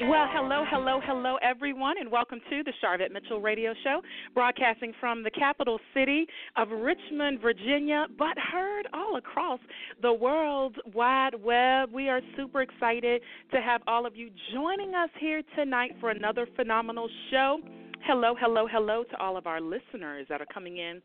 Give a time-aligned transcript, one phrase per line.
[0.00, 4.00] Well, hello, hello, hello, everyone, and welcome to the Sharvette Mitchell Radio Show,
[4.32, 6.24] broadcasting from the capital city
[6.56, 9.58] of Richmond, Virginia, but heard all across
[10.00, 11.90] the world wide web.
[11.92, 16.46] We are super excited to have all of you joining us here tonight for another
[16.54, 17.58] phenomenal show.
[18.04, 21.02] Hello, hello, hello to all of our listeners that are coming in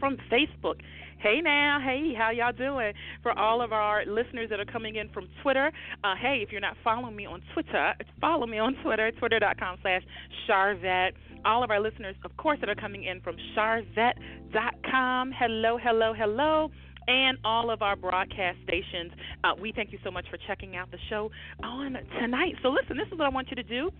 [0.00, 0.80] from Facebook.
[1.18, 2.92] Hey now, hey, how y'all doing?
[3.22, 5.72] For all of our listeners that are coming in from Twitter,
[6.02, 10.02] uh, hey, if you're not following me on Twitter, follow me on Twitter, twitter.com slash
[10.48, 11.12] Sharvette.
[11.44, 15.32] All of our listeners, of course, that are coming in from Sharvette.com.
[15.38, 16.70] Hello, hello, hello
[17.06, 19.12] and all of our broadcast stations.
[19.42, 21.30] Uh, we thank you so much for checking out the show
[21.62, 22.54] on tonight.
[22.62, 23.90] So, listen, this is what I want you to do.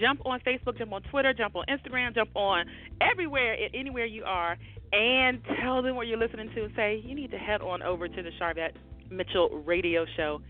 [0.00, 2.64] Jump on Facebook, jump on Twitter, jump on Instagram, jump on
[3.00, 4.56] everywhere, anywhere you are,
[4.92, 8.08] and tell them what you're listening to and say, you need to head on over
[8.08, 8.72] to the Sharvette
[9.10, 10.40] Mitchell radio show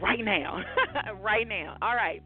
[0.00, 0.62] right now.
[1.20, 1.76] right now.
[1.82, 2.22] All right.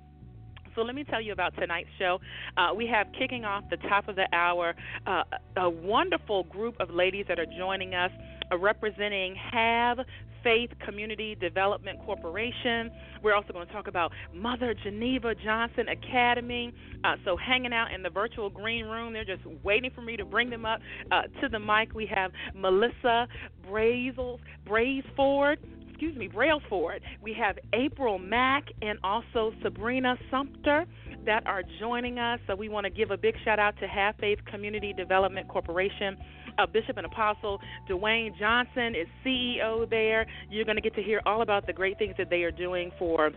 [0.74, 2.18] So let me tell you about tonight's show.
[2.56, 4.74] Uh, we have kicking off the top of the hour
[5.06, 5.24] uh,
[5.56, 8.12] a wonderful group of ladies that are joining us,
[8.52, 9.98] uh, representing Have
[10.42, 12.90] Faith Community Development Corporation.
[13.22, 16.72] We're also going to talk about Mother Geneva Johnson Academy.
[17.04, 20.24] Uh, so, hanging out in the virtual green room, they're just waiting for me to
[20.24, 20.80] bring them up
[21.10, 21.94] uh, to the mic.
[21.94, 23.28] We have Melissa
[23.66, 25.58] Brazel, Braisford
[25.98, 27.02] excuse me, Brailsford.
[27.20, 30.86] We have April Mack and also Sabrina Sumter
[31.26, 32.38] that are joining us.
[32.46, 36.16] So we want to give a big shout out to Have Faith Community Development Corporation
[36.58, 40.26] uh, Bishop and Apostle Dwayne Johnson is CEO there.
[40.50, 42.90] You're going to get to hear all about the great things that they are doing
[42.98, 43.30] for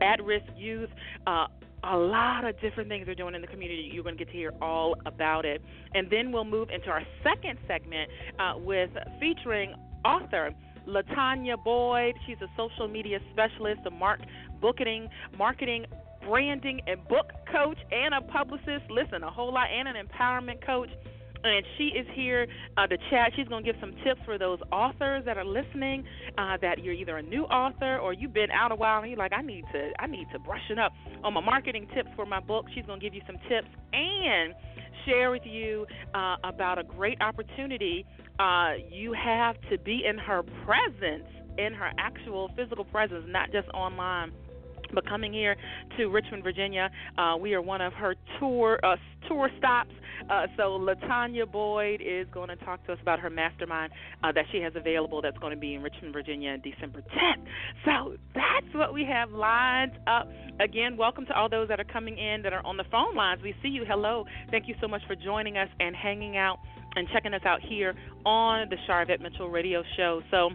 [0.00, 0.90] at risk youth.
[1.26, 1.46] Uh,
[1.84, 3.88] a lot of different things they're doing in the community.
[3.92, 5.62] You're going to get to hear all about it.
[5.94, 8.90] And then we'll move into our second segment uh, with
[9.20, 10.52] featuring author
[10.88, 12.14] LaTanyah Boyd.
[12.26, 14.20] She's a social media specialist, a mark
[14.60, 15.86] booking, marketing,
[16.26, 18.90] branding, and book coach, and a publicist.
[18.90, 20.90] Listen, a whole lot, and an empowerment coach
[21.44, 23.32] and she is here uh, to chat.
[23.36, 26.04] She's going to give some tips for those authors that are listening.
[26.36, 29.18] Uh, that you're either a new author or you've been out a while and you're
[29.18, 30.92] like, I need to, I need to brushing up
[31.24, 32.66] on my marketing tips for my book.
[32.74, 34.54] She's going to give you some tips and
[35.06, 38.04] share with you uh, about a great opportunity
[38.38, 41.26] uh, you have to be in her presence,
[41.58, 44.32] in her actual physical presence, not just online
[44.94, 45.56] but coming here
[45.96, 48.96] to Richmond, Virginia, uh, we are one of her tour uh,
[49.28, 49.92] tour stops.
[50.28, 54.44] Uh, so LaTanyah Boyd is going to talk to us about her mastermind uh, that
[54.50, 55.22] she has available.
[55.22, 57.44] That's going to be in Richmond, Virginia, December 10th.
[57.84, 60.28] So that's what we have lined up.
[60.60, 63.40] Again, welcome to all those that are coming in that are on the phone lines.
[63.42, 63.84] We see you.
[63.86, 64.24] Hello.
[64.50, 66.58] Thank you so much for joining us and hanging out
[66.96, 67.94] and checking us out here
[68.24, 70.20] on the Sharvette Mitchell Radio Show.
[70.30, 70.50] So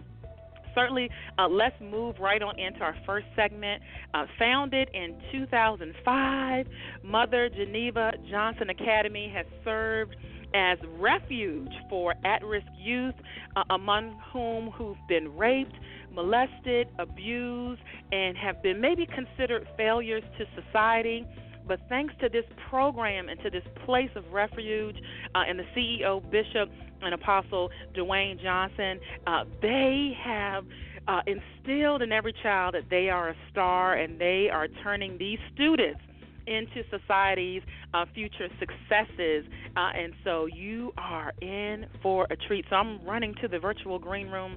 [0.74, 3.82] certainly, uh, let's move right on into our first segment.
[4.12, 6.66] Uh, founded in 2005,
[7.02, 10.16] Mother Geneva Johnson Academy has served
[10.54, 13.14] as refuge for at-risk youth,
[13.56, 15.74] uh, among whom who've been raped,
[16.12, 17.80] molested, abused,
[18.12, 21.26] and have been maybe considered failures to society.
[21.66, 24.96] But thanks to this program and to this place of refuge
[25.34, 26.70] uh, and the CEO, Bishop
[27.02, 30.64] and Apostle Dwayne Johnson, uh, they have
[31.08, 35.38] uh, instilled in every child that they are a star and they are turning these
[35.54, 36.00] students
[36.46, 37.62] into society's
[37.94, 39.44] uh, future successes.
[39.76, 42.64] Uh, and so you are in for a treat.
[42.68, 44.56] So I'm running to the virtual green room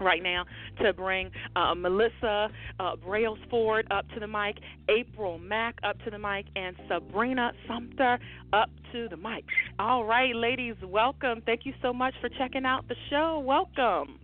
[0.00, 0.44] right now
[0.82, 2.48] to bring uh, Melissa
[2.80, 8.18] uh, Brailsford up to the mic, April Mack up to the mic, and Sabrina Sumter
[8.52, 9.44] up to the mic.
[9.78, 11.42] All right, ladies, welcome.
[11.44, 13.42] Thank you so much for checking out the show.
[13.44, 14.18] Welcome.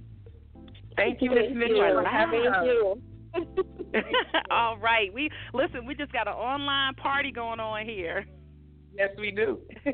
[0.97, 1.53] Thank you, Ms.
[1.55, 2.03] Mitchell.
[2.03, 3.01] for having you.
[4.51, 5.13] All right.
[5.13, 8.27] We listen, we just got an online party going on here.
[8.97, 9.59] Yes, we do.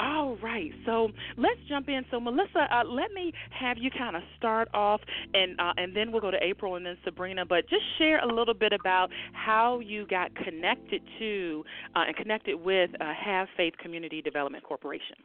[0.00, 2.02] All right, so let's jump in.
[2.10, 5.00] So, Melissa, uh, let me have you kind of start off,
[5.34, 7.46] and uh, and then we'll go to April and then Sabrina.
[7.46, 11.64] But just share a little bit about how you got connected to
[11.94, 15.16] uh, and connected with uh, Have Faith Community Development Corporation.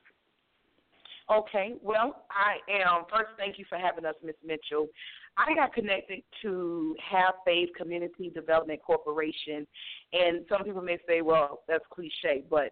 [1.31, 3.03] Okay, well, I am.
[3.09, 4.87] First, thank you for having us, Miss Mitchell.
[5.37, 9.65] I got connected to Have Faith Community Development Corporation,
[10.13, 12.71] and some people may say, well, that's cliche, but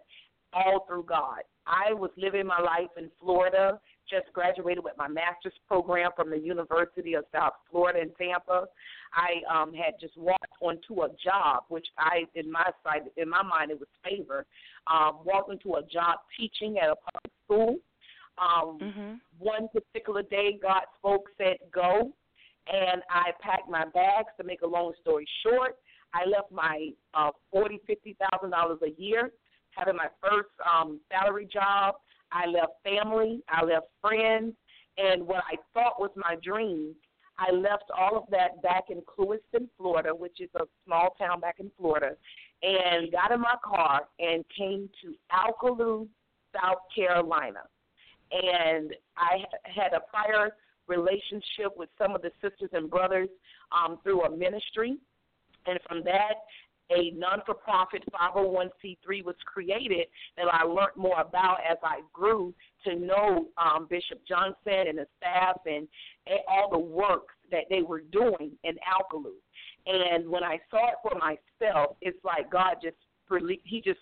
[0.52, 1.42] all through God.
[1.66, 3.78] I was living my life in Florida,
[4.08, 8.66] just graduated with my master's program from the University of South Florida in Tampa.
[9.12, 13.42] I um, had just walked onto a job, which I, in my side, in my
[13.42, 14.46] mind, it was favor.
[14.86, 17.76] Um, walked into a job teaching at a public school.
[18.38, 19.12] Um, mm-hmm.
[19.38, 22.12] One particular day, God spoke, said go,
[22.72, 24.28] and I packed my bags.
[24.38, 25.76] To make a long story short,
[26.14, 29.30] I left my uh, forty, fifty thousand dollars a year,
[29.70, 31.96] having my first um, salary job.
[32.30, 34.54] I left family, I left friends,
[34.98, 36.94] and what I thought was my dream,
[37.38, 41.56] I left all of that back in Clewiston, Florida, which is a small town back
[41.58, 42.16] in Florida,
[42.62, 46.08] and got in my car and came to Alcolu,
[46.54, 47.60] South Carolina.
[48.30, 50.50] And I had a prior
[50.88, 53.28] relationship with some of the sisters and brothers
[53.72, 54.96] um, through a ministry.
[55.66, 56.34] And from that,
[56.90, 60.06] a non-for-profit 501c3 was created
[60.36, 62.54] that I learned more about as I grew
[62.84, 65.86] to know um, Bishop Johnson and the staff and,
[66.46, 69.32] all the work that they were doing in Alcolu.
[69.86, 72.96] And when I saw it for myself, it's like God just
[73.64, 74.00] he just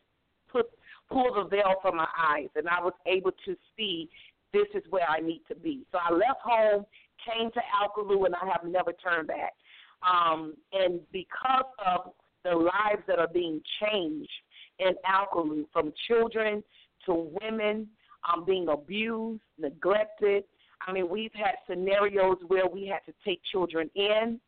[0.49, 0.67] put
[1.09, 4.09] pulled the veil from my eyes, and I was able to see
[4.53, 5.87] this is where I need to be.
[5.93, 6.85] So I left home,
[7.25, 9.55] came to Alcolu, and I have never turned back.
[10.03, 12.13] Um, and because of
[12.45, 14.31] the lives that are being changed
[14.79, 16.63] in Alcolu, from children
[17.07, 17.89] to women
[18.33, 20.45] um, being abused, neglected.
[20.87, 24.41] I mean, we've had scenarios where we had to take children in,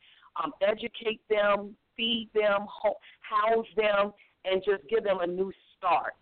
[0.42, 2.66] um, educate them, feed them,
[3.20, 4.12] house them,
[4.44, 6.14] and just give them a new start.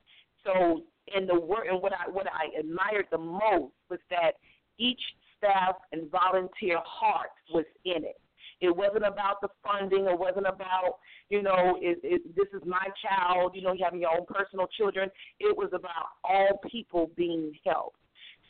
[0.45, 0.83] So,
[1.15, 4.33] in the work, and what I what I admired the most was that
[4.79, 5.01] each
[5.37, 8.21] staff and volunteer heart was in it.
[8.61, 10.07] It wasn't about the funding.
[10.07, 10.99] It wasn't about,
[11.29, 14.67] you know, it, it, this is my child, you know, you having your own personal
[14.79, 15.11] children.
[15.41, 17.99] It was about all people being helped.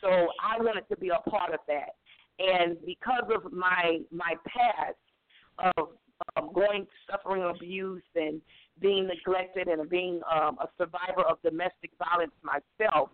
[0.01, 1.97] So I wanted to be a part of that.
[2.39, 5.89] And because of my my past of
[6.37, 8.41] um, going suffering abuse and
[8.81, 13.11] being neglected and being um, a survivor of domestic violence myself,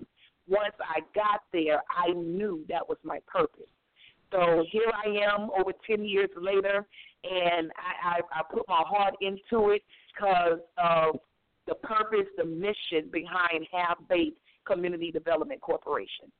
[0.48, 3.70] once I got there, I knew that was my purpose.
[4.32, 6.86] So here I am over 10 years later,
[7.24, 9.82] and I, I, I put my heart into it
[10.14, 11.20] because of
[11.66, 14.34] the purpose, the mission behind Have Faith
[14.66, 16.32] Community Development Corporation.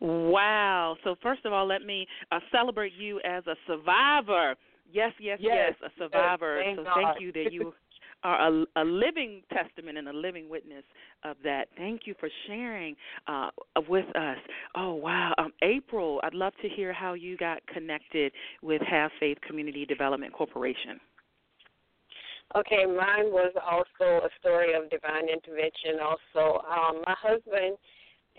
[0.00, 0.96] Wow.
[1.02, 4.54] So, first of all, let me uh, celebrate you as a survivor.
[4.90, 6.60] Yes, yes, yes, yes a survivor.
[6.62, 6.94] Thank so, God.
[6.94, 7.72] thank you that you
[8.22, 10.84] are a, a, living testament and a living witness
[11.24, 11.68] of that.
[11.76, 12.96] Thank you for sharing
[13.26, 13.50] uh,
[13.88, 14.38] with us.
[14.74, 15.34] Oh, wow.
[15.38, 18.32] Um, April, I'd love to hear how you got connected
[18.62, 20.98] with Have Faith Community Development Corporation.
[22.56, 25.98] Okay, mine was also a story of divine intervention.
[26.00, 27.76] Also, um, my husband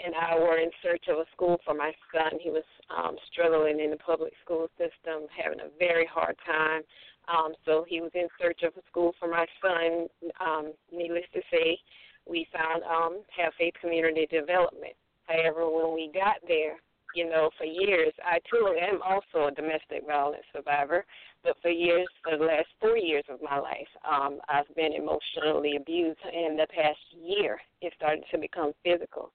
[0.04, 2.40] and I were in search of a school for my son.
[2.42, 2.64] He was
[2.96, 6.82] um, struggling in the public school system, having a very hard time.
[7.28, 10.08] Um, so he was in search of a school for my son.
[10.40, 11.80] Um, needless to say,
[12.28, 14.94] we found um, Have Faith Community Development.
[15.26, 16.78] However, when we got there,
[17.16, 21.06] you know, for years, I too am also a domestic violence survivor,
[21.44, 25.78] but for years, for the last four years of my life, um, I've been emotionally
[25.78, 26.20] abused.
[26.26, 29.32] In the past year, it started to become physical.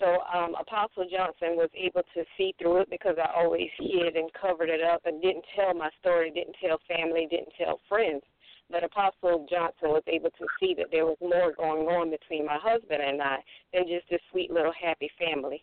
[0.00, 4.30] So um, Apostle Johnson was able to see through it because I always hid and
[4.32, 8.22] covered it up and didn't tell my story, didn't tell family, didn't tell friends.
[8.70, 12.56] But Apostle Johnson was able to see that there was more going on between my
[12.56, 13.38] husband and I
[13.74, 15.62] than just this sweet little happy family.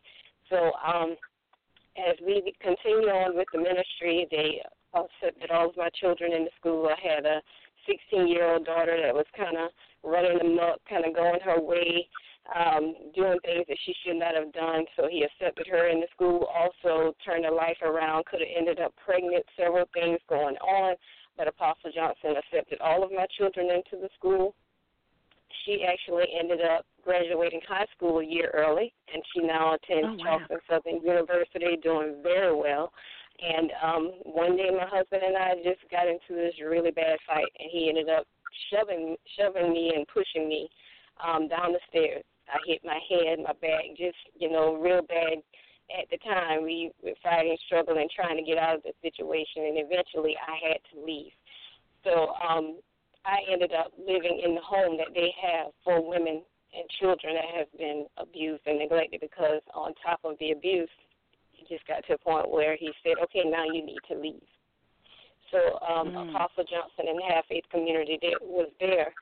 [0.52, 1.16] So um,
[1.98, 4.62] as we continue on with the ministry, they
[4.94, 6.88] accepted all of my children in the school.
[6.88, 7.42] I had a
[7.90, 9.72] 16 year old daughter that was kind of
[10.04, 12.08] running amok, kind of going her way
[12.56, 14.86] um, doing things that she should not have done.
[14.96, 18.80] So he accepted her in the school, also turned her life around, could have ended
[18.80, 20.96] up pregnant, several things going on.
[21.38, 24.56] But Apostle Johnson accepted all of my children into the school.
[25.66, 30.24] She actually ended up graduating high school a year early, and she now attends oh,
[30.24, 30.40] wow.
[30.48, 32.92] Charleston Southern University, doing very well.
[33.40, 37.46] And um, one day, my husband and I just got into this really bad fight,
[37.60, 38.26] and he ended up
[38.72, 40.68] shoving shoving me and pushing me
[41.24, 42.24] um, down the stairs.
[42.48, 45.40] I hit my head, my back, just you know, real bad.
[45.88, 49.78] At the time, we were fighting, struggling, trying to get out of the situation, and
[49.80, 51.32] eventually, I had to leave.
[52.04, 52.80] So um,
[53.26, 56.44] I ended up living in the home that they have for women
[56.76, 59.22] and children that have been abused and neglected.
[59.22, 60.90] Because on top of the abuse,
[61.56, 64.48] it just got to a point where he said, "Okay, now you need to leave."
[65.52, 66.30] So um, mm.
[66.30, 69.14] Apostle Johnson and Have Faith Community that was there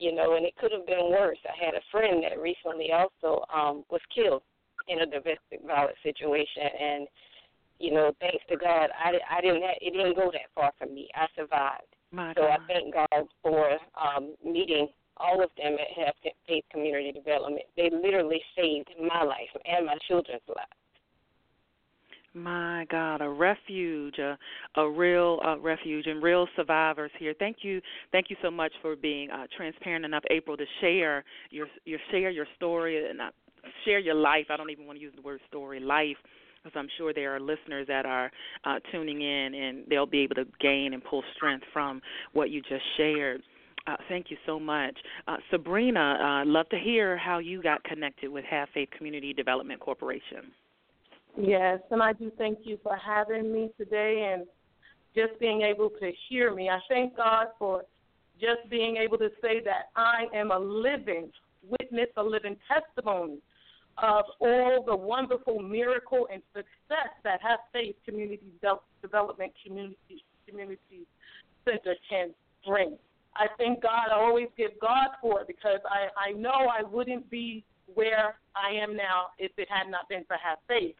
[0.00, 1.38] you know, and it could have been worse.
[1.44, 4.42] I had a friend that recently also um, was killed
[4.88, 7.06] in a domestic violence situation, and
[7.78, 11.08] you know, thanks to God, I, I didn't it didn't go that far for me.
[11.14, 11.94] I survived.
[12.12, 12.50] My so God.
[12.50, 14.88] I thank God for um, meeting
[15.18, 16.14] all of them at Have
[16.48, 17.64] Faith Community Development.
[17.76, 20.80] They literally saved my life and my children's lives.
[22.32, 24.38] My God, a refuge, a,
[24.76, 27.34] a real uh, refuge, and real survivors here.
[27.36, 27.80] Thank you,
[28.12, 32.30] thank you so much for being uh, transparent enough, April, to share your your share
[32.30, 33.30] your story and uh,
[33.84, 34.46] share your life.
[34.48, 36.16] I don't even want to use the word story, life,
[36.62, 38.30] because I'm sure there are listeners that are
[38.64, 42.00] uh, tuning in and they'll be able to gain and pull strength from
[42.32, 43.42] what you just shared.
[43.86, 44.96] Uh, thank you so much,
[45.26, 46.44] uh, Sabrina.
[46.44, 50.52] Uh, love to hear how you got connected with Have Faith Community Development Corporation.
[51.42, 54.46] Yes, and I do thank you for having me today and
[55.14, 56.68] just being able to hear me.
[56.68, 57.84] I thank God for
[58.38, 61.30] just being able to say that I am a living
[61.62, 63.38] witness, a living testimony
[64.02, 68.52] of all the wonderful miracle and success that Have Faith Community
[69.02, 71.06] Development Community Community
[71.64, 72.34] Center can
[72.66, 72.96] bring.
[73.36, 74.08] I thank God.
[74.10, 78.74] I always give God for it because I, I know I wouldn't be where I
[78.74, 80.94] am now if it had not been for Have Faith.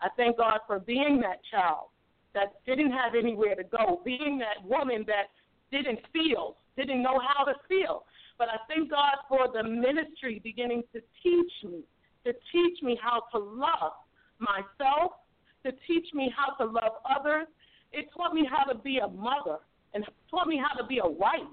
[0.00, 1.88] I thank God for being that child
[2.34, 5.30] that didn't have anywhere to go, being that woman that
[5.70, 8.04] didn't feel, didn't know how to feel.
[8.38, 11.80] But I thank God for the ministry beginning to teach me,
[12.24, 13.92] to teach me how to love
[14.38, 15.12] myself,
[15.64, 17.46] to teach me how to love others.
[17.92, 19.58] It taught me how to be a mother
[19.94, 21.48] and taught me how to be a wife.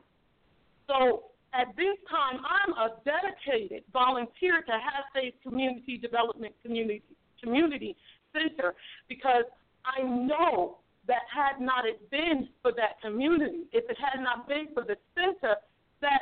[0.88, 7.02] So at this time, I'm a dedicated volunteer to Have Faith Community Development Community
[7.42, 7.96] Community
[8.34, 8.74] Center
[9.08, 9.46] because
[9.86, 14.68] I know that had not it been for that community, if it had not been
[14.74, 15.56] for the center,
[16.02, 16.22] that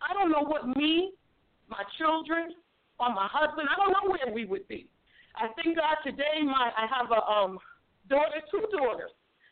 [0.00, 1.12] I don't know what me,
[1.68, 2.54] my children,
[2.98, 4.86] or my husband, I don't know where we would be.
[5.36, 7.58] I thank God today my I have a um
[8.08, 9.10] daughter, two daughters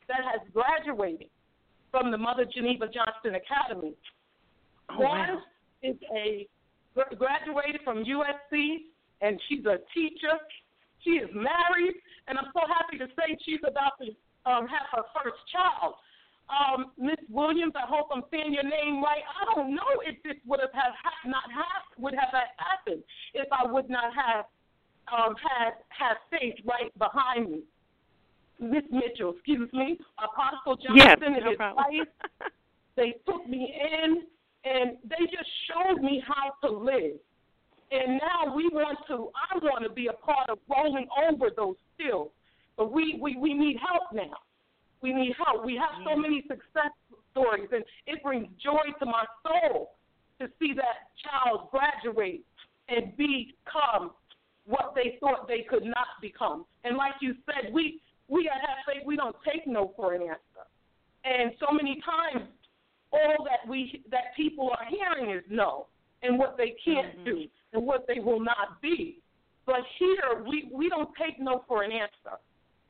[0.09, 1.29] that has graduated
[1.91, 3.95] from the Mother Geneva Johnson Academy.
[4.91, 5.41] Oh, One wow.
[5.83, 6.49] is a
[7.17, 8.77] graduated from USC
[9.21, 10.35] and she's a teacher
[11.05, 14.11] she is married, and I'm so happy to say she's about to
[14.49, 15.95] um, have her first child.
[16.49, 19.21] Um, Miss Williams, I hope I'm saying your name right.
[19.21, 23.03] I don't know if this would have, have not have, would have happened
[23.35, 24.47] if I would not have
[25.13, 27.61] um, had had faith right behind me.
[28.61, 31.85] Miss Mitchell, excuse me, Apostle Johnson yes, and no his problem.
[31.85, 32.09] wife.
[32.97, 34.23] They took me in,
[34.65, 37.15] and they just showed me how to live.
[37.91, 41.77] And now we want to, I want to be a part of rolling over those
[41.95, 42.31] skills.
[42.77, 44.37] But we, we, we need help now.
[45.01, 45.65] We need help.
[45.65, 46.93] We have so many success
[47.31, 49.93] stories, and it brings joy to my soul
[50.41, 52.45] to see that child graduate
[52.89, 54.13] and become
[54.67, 56.65] what they thought they could not become.
[56.85, 60.23] And like you said, we, we at Have Faith, we don't take no for an
[60.23, 60.67] answer.
[61.25, 62.49] And so many times,
[63.11, 65.87] all that we that people are hearing is no,
[66.23, 67.25] and what they can't mm-hmm.
[67.25, 69.19] do and what they will not be.
[69.67, 72.39] But here, we, we don't take no for an answer.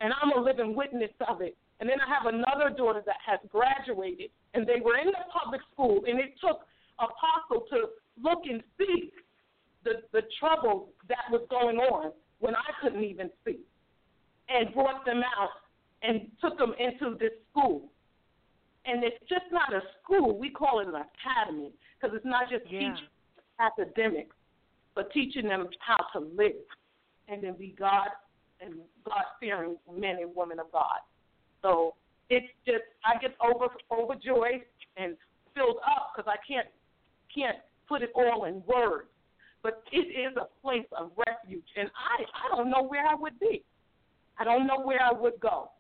[0.01, 1.57] And I'm a living witness of it.
[1.81, 5.61] And then I have another daughter that has graduated, and they were in the public
[5.73, 6.67] school, and it took
[6.99, 7.89] Apostle to
[8.21, 9.13] look and see
[9.85, 13.59] the, the trouble that was going on when I couldn't even see,
[14.49, 15.51] and brought them out
[16.03, 17.91] and took them into this school.
[18.87, 20.39] And it's just not a school.
[20.39, 21.71] We call it an academy
[22.01, 22.95] because it's not just Yeah.
[22.95, 23.09] teaching
[23.61, 24.35] academics,
[24.99, 26.67] but teaching them how to live
[27.29, 28.09] and then be God
[28.61, 28.75] and
[29.07, 30.99] God fearing men and women of God.
[31.63, 31.95] So
[32.29, 34.63] it's just I get over overjoyed
[34.97, 35.17] and
[35.55, 36.67] filled up because I can't
[37.33, 39.07] can't put it all in words.
[39.63, 43.39] But it is a place of refuge, and I I don't know where I would
[43.39, 43.63] be.
[44.37, 45.71] I don't know where I would go,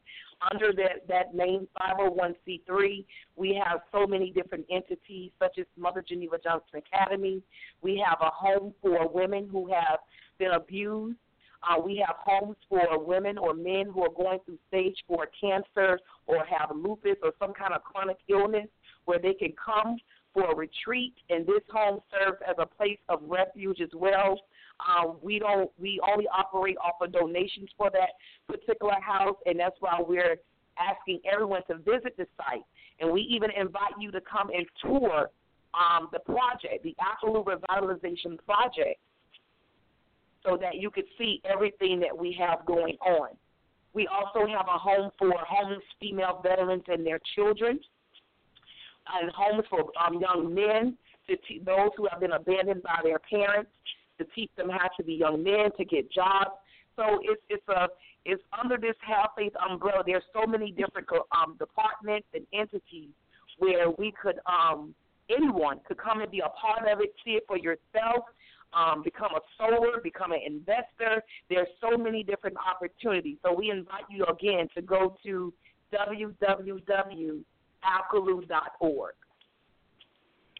[0.53, 6.37] Under that, that name, 501c3, we have so many different entities, such as Mother Geneva
[6.43, 7.43] Johnson Academy.
[7.83, 9.99] We have a home for women who have
[10.39, 11.19] been abused.
[11.69, 15.99] Uh, we have homes for women or men who are going through stage four cancer
[16.27, 18.69] or have lupus or some kind of chronic illness
[19.07, 19.97] where they can come
[20.37, 24.39] for a retreat, and this home serves as a place of refuge as well.
[24.80, 28.11] Um, we don't we only operate off of donations for that
[28.47, 30.37] particular house, and that's why we're
[30.78, 32.64] asking everyone to visit the site.
[33.00, 35.30] And we even invite you to come and tour
[35.75, 38.99] um, the project, the Apollo Revitalization Project,
[40.45, 43.30] so that you could see everything that we have going on.
[43.92, 47.80] We also have a home for homeless female veterans and their children,
[49.21, 50.97] and homes for um, young men,
[51.28, 53.71] to te- those who have been abandoned by their parents,
[54.19, 56.51] to teach them how to be young men, to get jobs.
[56.97, 57.89] So it's it's a
[58.25, 60.03] it's under this Have Faith umbrella.
[60.05, 63.11] There's so many different um, departments and entities
[63.59, 64.95] where we could um,
[65.31, 68.25] anyone could come and be a part of it, see it for yourself,
[68.73, 71.23] um, become a sower, become an investor.
[71.49, 73.39] There's so many different opportunities.
[73.45, 75.53] So we invite you again to go to
[75.95, 77.45] www.alcolu.org.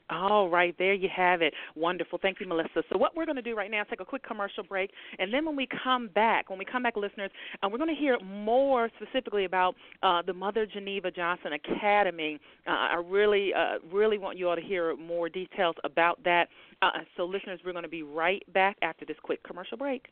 [0.09, 1.53] All right, there you have it.
[1.75, 2.19] Wonderful.
[2.23, 2.83] Thank you, Melissa.
[2.91, 5.35] So, what we're going to do right now is take a quick commercial break, and
[5.35, 7.31] then when we come back, when we come back, listeners,
[7.63, 12.39] uh, we're going to hear more specifically about uh, the Mother Geneva Johnson Academy.
[12.67, 16.49] Uh, I really, uh, really want you all to hear more details about that.
[16.83, 20.07] Uh, so, listeners, we're going to be right back after this quick commercial break.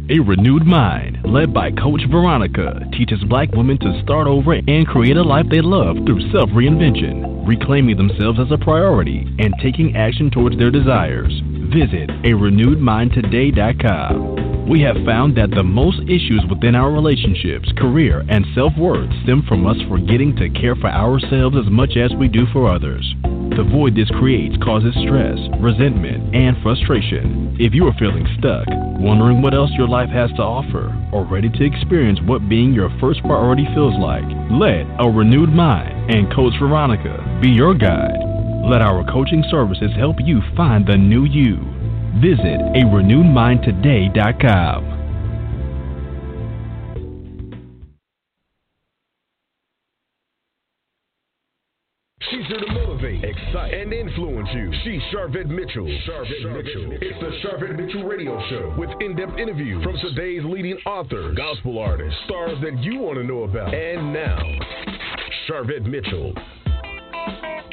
[0.10, 5.16] A Renewed Mind, led by Coach Veronica, teaches black women to start over and create
[5.16, 10.30] a life they love through self reinvention, reclaiming themselves as a priority, and taking action
[10.30, 11.32] towards their desires.
[11.74, 14.51] Visit a renewedmindtoday.com.
[14.72, 19.44] We have found that the most issues within our relationships, career, and self worth stem
[19.46, 23.04] from us forgetting to care for ourselves as much as we do for others.
[23.52, 27.58] The void this creates causes stress, resentment, and frustration.
[27.60, 28.64] If you are feeling stuck,
[28.96, 32.96] wondering what else your life has to offer, or ready to experience what being your
[33.02, 34.24] first priority feels like,
[34.56, 38.24] let a renewed mind and Coach Veronica be your guide.
[38.72, 41.71] Let our coaching services help you find the new you.
[42.19, 44.97] Visit a renewedmindtoday.com.
[52.30, 54.71] She's here to motivate, excite, and influence you.
[54.84, 55.88] She's Sharvette Mitchell.
[56.08, 56.91] Sharvette, Mitchell.
[57.02, 62.17] It's the Sharvette Mitchell Radio Show with in-depth interviews from today's leading authors, gospel artists,
[62.26, 63.74] stars that you want to know about.
[63.74, 64.38] And now,
[65.50, 66.34] Sharvette Mitchell.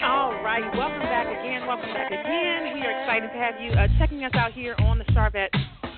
[0.03, 1.67] All right, welcome back again.
[1.67, 2.73] Welcome back again.
[2.73, 5.49] We are excited to have you uh, checking us out here on the Sharvette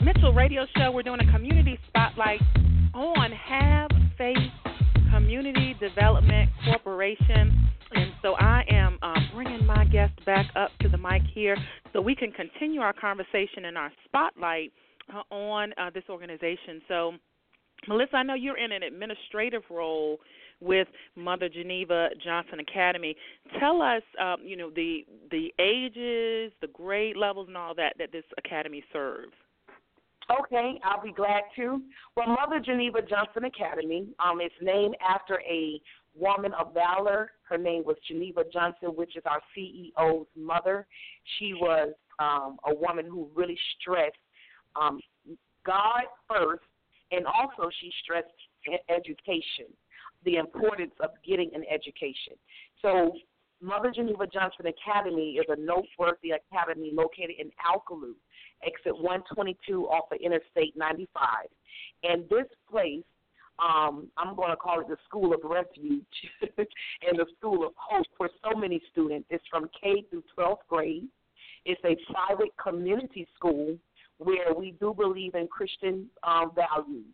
[0.02, 0.90] Mitchell Radio Show.
[0.90, 2.40] We're doing a community spotlight
[2.94, 4.38] on Have Faith
[5.12, 7.70] Community Development Corporation.
[7.92, 11.58] And so I am uh, bringing my guest back up to the mic here
[11.92, 14.72] so we can continue our conversation and our spotlight
[15.14, 16.80] uh, on uh, this organization.
[16.88, 17.12] So,
[17.86, 20.18] Melissa, I know you're in an administrative role
[20.60, 23.16] with Mother Geneva Johnson Academy.
[23.58, 28.12] Tell us, um, you know, the the ages, the grade levels, and all that that
[28.12, 29.32] this academy serves.
[30.38, 31.82] Okay, I'll be glad to.
[32.16, 35.80] Well, Mother Geneva Johnson Academy um, is named after a
[36.14, 37.32] woman of valor.
[37.48, 40.86] Her name was Geneva Johnson, which is our CEO's mother.
[41.38, 44.14] She was um, a woman who really stressed
[44.80, 45.00] um,
[45.66, 46.62] God first,
[47.10, 48.28] and also she stressed
[48.88, 49.66] education.
[50.24, 52.34] The importance of getting an education.
[52.82, 53.14] So
[53.62, 58.14] Mother Geneva Johnson Academy is a noteworthy academy located in Alcolu,
[58.64, 61.28] exit 122 off of Interstate 95.
[62.02, 63.04] And this place,
[63.58, 66.04] um, I'm going to call it the School of Refuge
[66.40, 69.26] and the School of Hope for so many students.
[69.30, 71.08] It's from K through 12th grade.
[71.66, 73.76] It's a private community school
[74.16, 77.04] where we do believe in Christian um, values.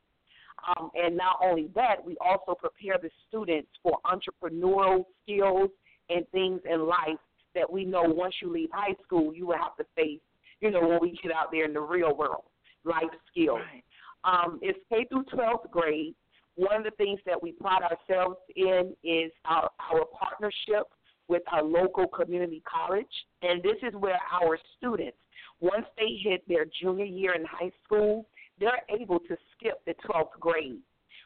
[0.76, 5.70] Um, and not only that, we also prepare the students for entrepreneurial skills
[6.08, 7.18] and things in life
[7.54, 10.20] that we know once you leave high school, you will have to face,
[10.60, 12.44] you know, when we get out there in the real world,
[12.84, 13.60] life skills.
[13.72, 13.84] Right.
[14.24, 16.14] Um, it's K through 12th grade.
[16.56, 20.88] One of the things that we pride ourselves in is our, our partnership
[21.28, 23.06] with our local community college.
[23.42, 25.18] And this is where our students,
[25.60, 28.26] once they hit their junior year in high school,
[28.58, 30.78] they're able to skip the 12th grade.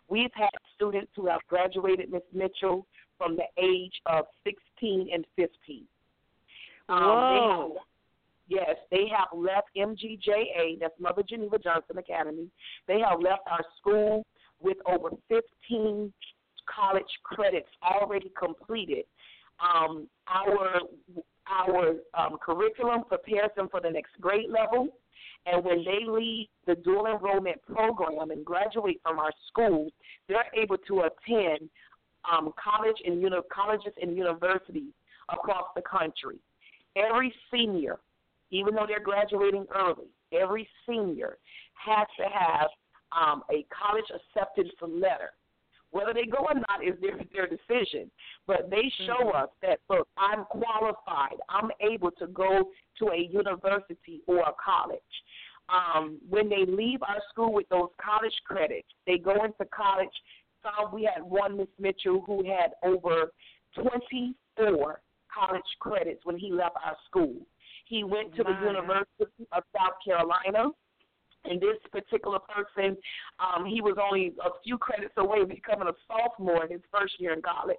[0.09, 2.23] We've had students who have graduated, Ms.
[2.33, 5.85] Mitchell, from the age of 16 and 15.
[6.89, 7.75] Um, Whoa.
[8.49, 12.49] They have, yes, they have left MGJA, that's Mother Geneva Johnson Academy.
[12.89, 14.27] They have left our school
[14.61, 16.13] with over 15
[16.75, 19.05] college credits already completed.
[19.61, 20.81] Um, our
[21.47, 24.89] our um, curriculum prepares them for the next grade level,
[25.47, 29.89] and when they leave the dual enrollment program and graduate from our school,
[30.29, 31.71] they're able to attend
[32.31, 34.93] um, college and uni- colleges and universities
[35.33, 36.39] across the country.
[36.97, 37.99] Every senior,
[38.51, 41.39] even though they're graduating early, every senior
[41.75, 42.69] has to have
[43.13, 45.33] um, a college acceptance letter.
[45.93, 48.11] Whether they go or not is their their decision,
[48.47, 49.43] but they show Mm-hmm.
[49.45, 51.37] us that look, I'm qualified.
[51.49, 55.01] I'm able to go to a university or a college.
[55.69, 60.09] Um, when they leave our school with those college credits, they go into college.
[60.63, 63.33] Some we had one Miss Mitchell who had over
[63.81, 65.01] 24
[65.33, 67.35] college credits when he left our school.
[67.87, 70.71] He went to the University of South Carolina.
[71.45, 72.97] And this particular person,
[73.41, 77.33] um, he was only a few credits away becoming a sophomore in his first year
[77.33, 77.79] in college.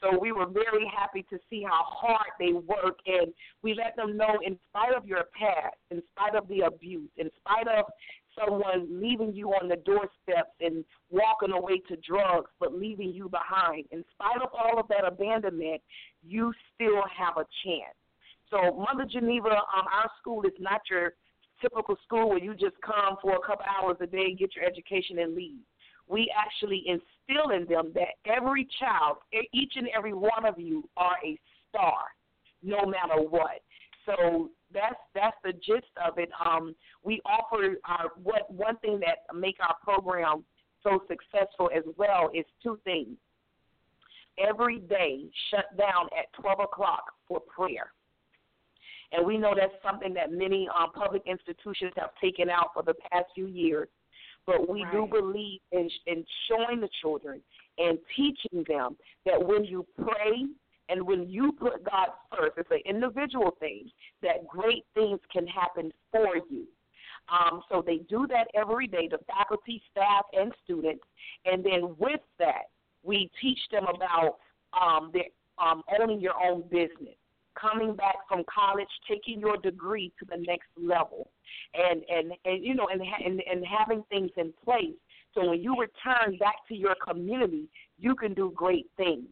[0.00, 3.32] So we were very happy to see how hard they work, and
[3.62, 7.30] we let them know, in spite of your past, in spite of the abuse, in
[7.40, 7.84] spite of
[8.38, 13.84] someone leaving you on the doorsteps and walking away to drugs, but leaving you behind,
[13.90, 15.80] in spite of all of that abandonment,
[16.22, 17.96] you still have a chance.
[18.50, 21.14] So Mother Geneva, um, our school is not your
[21.60, 25.18] typical school where you just come for a couple hours a day, get your education,
[25.18, 25.60] and leave.
[26.08, 29.18] We actually instill in them that every child,
[29.52, 31.38] each and every one of you, are a
[31.68, 31.98] star,
[32.62, 33.62] no matter what.
[34.04, 36.28] So that's that's the gist of it.
[36.44, 40.44] Um, we offer our what one thing that make our program
[40.82, 43.16] so successful as well is two things.
[44.38, 47.92] Every day, shut down at twelve o'clock for prayer
[49.12, 52.94] and we know that's something that many um, public institutions have taken out for the
[53.10, 53.88] past few years.
[54.46, 57.40] But we do believe in, in showing the children
[57.78, 60.44] and teaching them that when you pray
[60.88, 63.90] and when you put God first, it's an individual thing,
[64.22, 66.64] that great things can happen for you.
[67.28, 71.02] Um, so they do that every day, the faculty, staff, and students.
[71.44, 72.70] And then with that,
[73.02, 74.36] we teach them about
[74.80, 75.24] um, their,
[75.58, 77.16] um, owning your own business
[77.60, 81.30] coming back from college, taking your degree to the next level,
[81.74, 84.96] and and and you know, and and, and having things in place.
[85.34, 89.26] So when you return back to your community, you can do great things.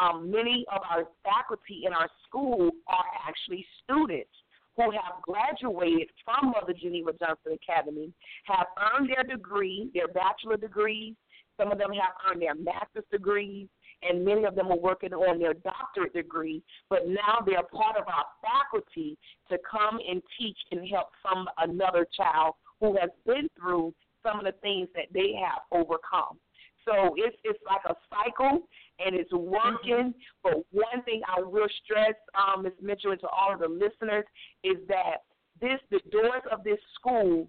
[0.00, 4.30] Um, many of our faculty in our school are actually students
[4.76, 8.12] who have graduated from Mother Geneva Johnson Academy,
[8.44, 11.14] have earned their degree, their bachelor degrees.
[11.60, 13.68] Some of them have earned their master's degrees
[14.02, 18.06] and many of them are working on their doctorate degree, but now they're part of
[18.06, 19.16] our faculty
[19.48, 24.44] to come and teach and help some another child who has been through some of
[24.44, 26.38] the things that they have overcome.
[26.84, 28.66] So it's it's like a cycle
[28.98, 30.12] and it's working.
[30.42, 32.72] But one thing I will stress, um, Ms.
[32.82, 34.24] Mitchell, and to all of the listeners
[34.64, 35.18] is that
[35.60, 37.48] this the doors of this school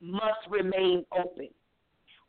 [0.00, 1.48] must remain open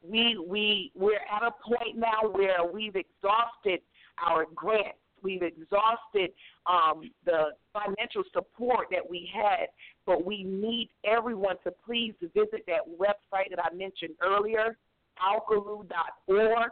[0.01, 3.81] we we we're at a point now where we've exhausted
[4.25, 4.97] our grants.
[5.21, 6.31] We've exhausted
[6.65, 9.67] um, the financial support that we had,
[10.05, 14.77] but we need everyone to please visit that website that I mentioned earlier,
[15.21, 16.71] alcolu.org.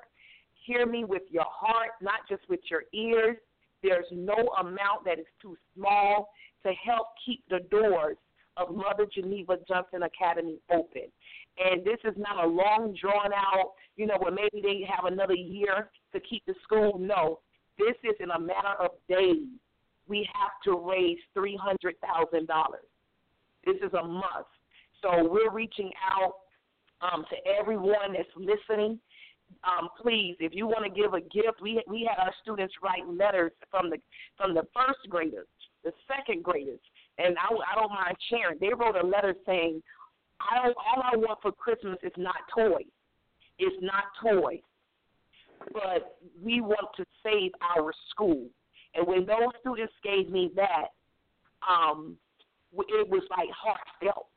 [0.65, 3.37] Hear me with your heart, not just with your ears.
[3.83, 6.29] There's no amount that is too small
[6.63, 8.17] to help keep the doors
[8.57, 11.03] of Mother Geneva Johnson Academy open.
[11.57, 15.33] And this is not a long, drawn out, you know, where maybe they have another
[15.33, 16.99] year to keep the school.
[16.99, 17.39] No,
[17.77, 19.47] this is in a matter of days.
[20.07, 22.85] We have to raise three hundred thousand dollars.
[23.65, 24.47] This is a must.
[25.01, 26.35] So we're reaching out
[27.01, 28.99] um, to everyone that's listening.
[29.63, 33.07] Um, please, if you want to give a gift, we we had our students write
[33.07, 33.97] letters from the
[34.37, 35.47] from the first graders,
[35.83, 36.79] the second graders,
[37.17, 38.59] and I, I don't mind sharing.
[38.59, 39.81] They wrote a letter saying,
[40.39, 42.85] "I don't, all I want for Christmas is not toys.
[43.59, 44.61] It's not toys,
[45.73, 48.47] but we want to save our school."
[48.95, 50.87] And when those students gave me that,
[51.67, 52.17] um,
[52.73, 54.27] it was like heartfelt.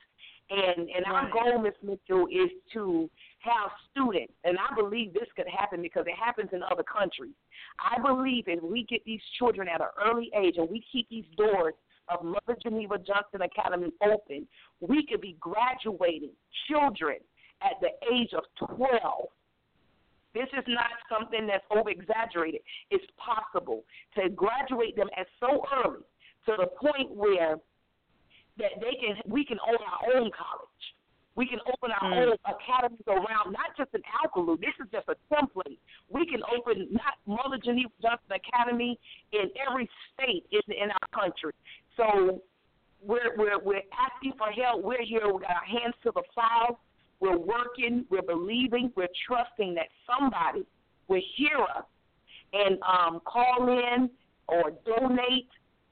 [0.50, 1.24] And and right.
[1.24, 1.74] our goal, Ms.
[1.82, 3.08] Mitchell, is to
[3.38, 7.34] have students, and I believe this could happen because it happens in other countries.
[7.78, 11.24] I believe if we get these children at an early age and we keep these
[11.36, 11.74] doors
[12.08, 14.46] of Mother Geneva Johnson Academy open,
[14.80, 16.30] we could be graduating
[16.68, 17.16] children
[17.62, 18.44] at the age of
[18.76, 19.28] 12.
[20.32, 22.60] This is not something that's over exaggerated.
[22.90, 23.82] It's possible
[24.16, 26.04] to graduate them at so early
[26.46, 27.56] to the point where
[28.58, 30.84] that they can we can own our own college.
[31.36, 32.26] We can open our mm.
[32.26, 34.60] own academies around not just an Alcolu.
[34.60, 35.78] This is just a template.
[36.10, 38.98] We can open not Mother Geneva Johnson Academy
[39.32, 41.52] in every state in, in our country.
[41.96, 42.42] So
[43.03, 44.83] we're we're we're asking for help.
[44.83, 45.20] We're here.
[45.20, 46.79] Got our hands to the plow.
[47.20, 48.05] We're working.
[48.11, 48.92] We're believing.
[48.96, 50.66] We're trusting that somebody
[51.09, 51.85] will hear us
[52.53, 54.11] and um, call in
[54.48, 55.48] or donate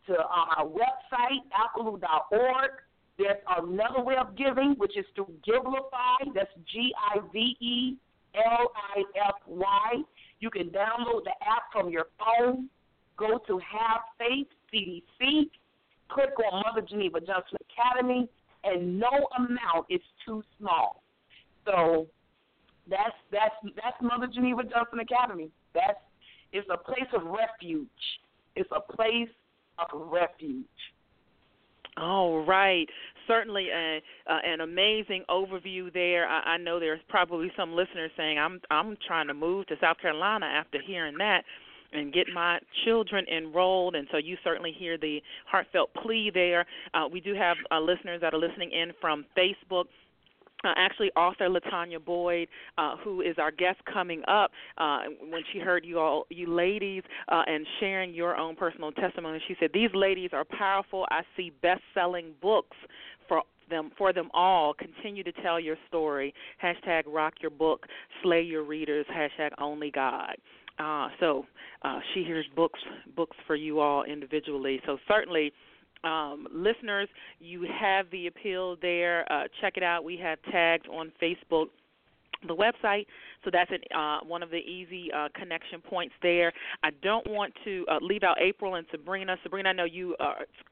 [0.07, 2.71] to uh, our website, alcolu.org.
[3.19, 6.33] There's another way of giving, which is through Givelify.
[6.35, 7.97] That's G I V E
[8.35, 10.03] L I F Y.
[10.41, 12.69] You can download the app from your phone.
[13.17, 15.51] Go to Have Faith CDC.
[16.11, 18.29] Click on Mother Geneva Johnson Academy,
[18.65, 21.03] and no amount is too small.
[21.65, 22.07] So
[22.89, 25.51] that's that's that's Mother Geneva Johnson Academy.
[25.75, 26.01] That's
[26.53, 27.89] it's a place of refuge.
[28.57, 29.29] It's a place
[29.79, 30.65] of refuge.
[32.01, 32.87] All right,
[33.27, 36.29] certainly a, uh, an amazing overview there.
[36.29, 39.99] I, I know there's probably some listeners saying, "I'm I'm trying to move to South
[39.99, 41.43] Carolina after hearing that."
[41.91, 43.95] And get my children enrolled.
[43.95, 46.67] And so you certainly hear the heartfelt plea there.
[46.93, 49.87] Uh, we do have uh, listeners that are listening in from Facebook
[50.65, 55.59] uh, actually author LaTanyah Boyd, uh, who is our guest coming up, uh, when she
[55.59, 59.95] heard you all, you ladies, uh, and sharing your own personal testimony, she said, "These
[59.95, 61.07] ladies are powerful.
[61.11, 62.77] I see best-selling books
[63.29, 64.75] for them for them all.
[64.75, 66.35] Continue to tell your story.
[66.63, 67.87] Hashtag rock your book,
[68.23, 69.07] slay your readers.
[69.07, 70.37] Hashtag only God."
[70.79, 71.45] Uh, so
[71.83, 72.81] uh, she hears books
[73.17, 74.81] books for you all individually.
[74.87, 75.53] So certainly
[76.05, 77.09] um, listeners,
[77.41, 79.31] you have the appeal there.
[79.33, 80.05] Uh, check it out.
[80.05, 81.67] We have tagged on Facebook
[82.47, 83.07] the website
[83.45, 86.53] so that's an, uh, one of the easy uh, connection points there
[86.85, 90.15] i don't want to uh, leave out april and sabrina sabrina i know you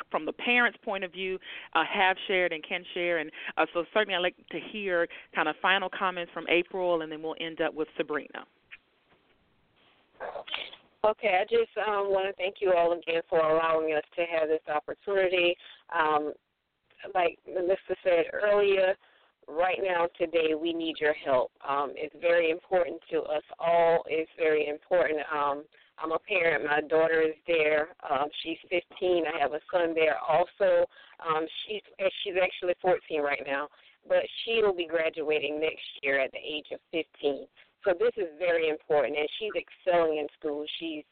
[0.08, 1.40] from the parents point of view
[1.74, 3.32] have shared and can share and
[3.74, 7.34] so certainly i'd like to hear kind of final comments from april and then we'll
[7.40, 8.46] end up with sabrina
[11.04, 14.48] Okay, I just um, want to thank you all again for allowing us to have
[14.48, 15.56] this opportunity.
[15.94, 16.32] Um,
[17.14, 18.94] like Melissa said earlier,
[19.46, 21.52] right now, today, we need your help.
[21.66, 24.02] Um, it's very important to us all.
[24.06, 25.20] It's very important.
[25.32, 25.64] Um,
[25.98, 26.64] I'm a parent.
[26.64, 27.88] My daughter is there.
[28.10, 29.24] Um, she's 15.
[29.26, 30.86] I have a son there also.
[31.26, 31.82] Um, she's
[32.22, 33.68] she's actually 14 right now,
[34.08, 37.46] but she will be graduating next year at the age of 15.
[37.86, 40.66] So this is very important, and she's excelling in school.
[40.80, 41.04] She's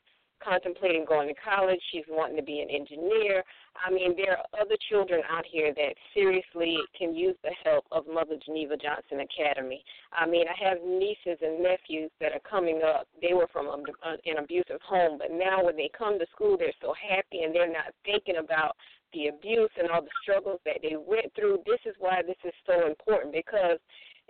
[0.42, 1.78] contemplating going to college.
[1.92, 3.44] She's wanting to be an engineer.
[3.78, 8.04] I mean, there are other children out here that seriously can use the help of
[8.12, 9.84] Mother Geneva Johnson Academy.
[10.12, 13.06] I mean, I have nieces and nephews that are coming up.
[13.22, 16.92] They were from an abusive home, but now when they come to school, they're so
[16.92, 18.76] happy and they're not thinking about
[19.12, 21.62] the abuse and all the struggles that they went through.
[21.64, 23.78] This is why this is so important because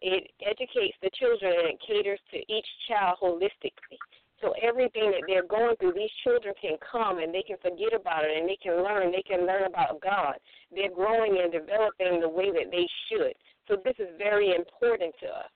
[0.03, 3.99] it educates the children and it caters to each child holistically.
[4.41, 8.25] So everything that they're going through, these children can come and they can forget about
[8.25, 9.11] it and they can learn.
[9.11, 10.35] They can learn about God.
[10.75, 13.33] They're growing and developing the way that they should.
[13.69, 15.53] So this is very important to us.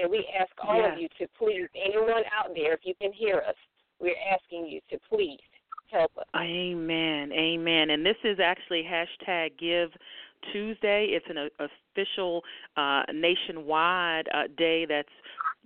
[0.00, 0.92] And we ask all yes.
[0.92, 3.56] of you to please, anyone out there, if you can hear us,
[3.98, 5.40] we're asking you to please
[5.90, 6.26] help us.
[6.36, 7.32] Amen.
[7.32, 7.90] Amen.
[7.90, 9.90] And this is actually hashtag Give
[10.52, 11.08] Tuesday.
[11.10, 12.42] It's an official
[12.76, 15.08] uh, nationwide uh, day that's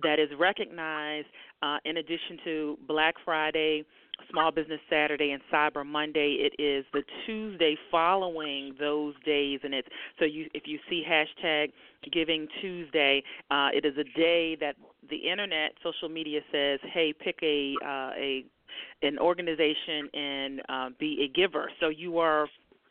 [0.03, 1.27] that is recognized
[1.63, 3.85] uh, in addition to Black Friday,
[4.31, 6.39] Small Business Saturday, and Cyber Monday.
[6.41, 11.73] It is the Tuesday following those days, and it's so you if you see hashtag
[12.11, 14.75] Giving Tuesday, uh, it is a day that
[15.11, 18.45] the internet, social media says, "Hey, pick a uh, a
[19.03, 22.49] an organization and uh, be a giver." So you are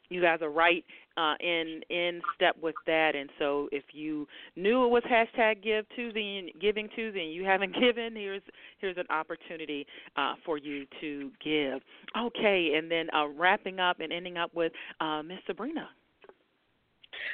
[0.09, 0.85] you guys are right
[1.19, 3.15] uh, in in step with that.
[3.15, 7.75] And so, if you knew it was hashtag Give Tuesday, Giving Tuesday, and you haven't
[7.79, 8.41] given, here's
[8.79, 11.81] here's an opportunity uh, for you to give.
[12.17, 15.89] Okay, and then uh, wrapping up and ending up with uh, Miss Sabrina.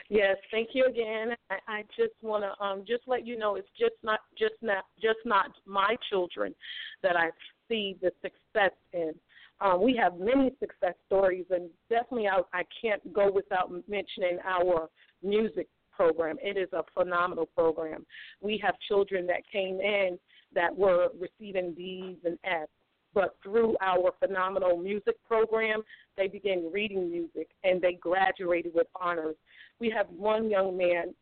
[0.09, 1.35] Yes, thank you again.
[1.49, 4.85] I, I just want to um, just let you know it's just not just not
[5.01, 6.55] just not my children
[7.03, 7.29] that I
[7.67, 9.13] see the success in.
[9.61, 14.89] Um, we have many success stories, and definitely I, I can't go without mentioning our
[15.23, 16.35] music program.
[16.41, 18.05] It is a phenomenal program.
[18.41, 20.19] We have children that came in
[20.53, 22.71] that were receiving D's and F's,
[23.13, 25.83] but through our phenomenal music program,
[26.17, 29.35] they began reading music and they graduated with honors.
[29.79, 31.13] We have one young man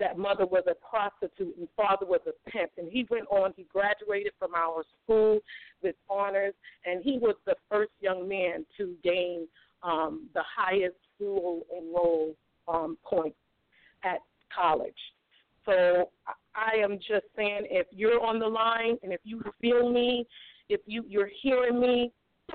[0.00, 2.72] that mother was a prostitute and father was a pimp.
[2.78, 5.38] And he went on, he graduated from our school
[5.82, 9.46] with honors, and he was the first young man to gain
[9.82, 12.34] um, the highest school enroll
[12.66, 12.96] um,
[14.02, 14.18] at
[14.54, 14.92] college.
[15.66, 16.10] So
[16.54, 20.26] I am just saying, if you're on the line and if you feel me,
[20.68, 22.12] if you, you're hearing me,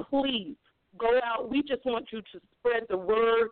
[0.10, 0.56] please
[0.98, 1.50] go out.
[1.50, 3.50] We just want you to spread the word.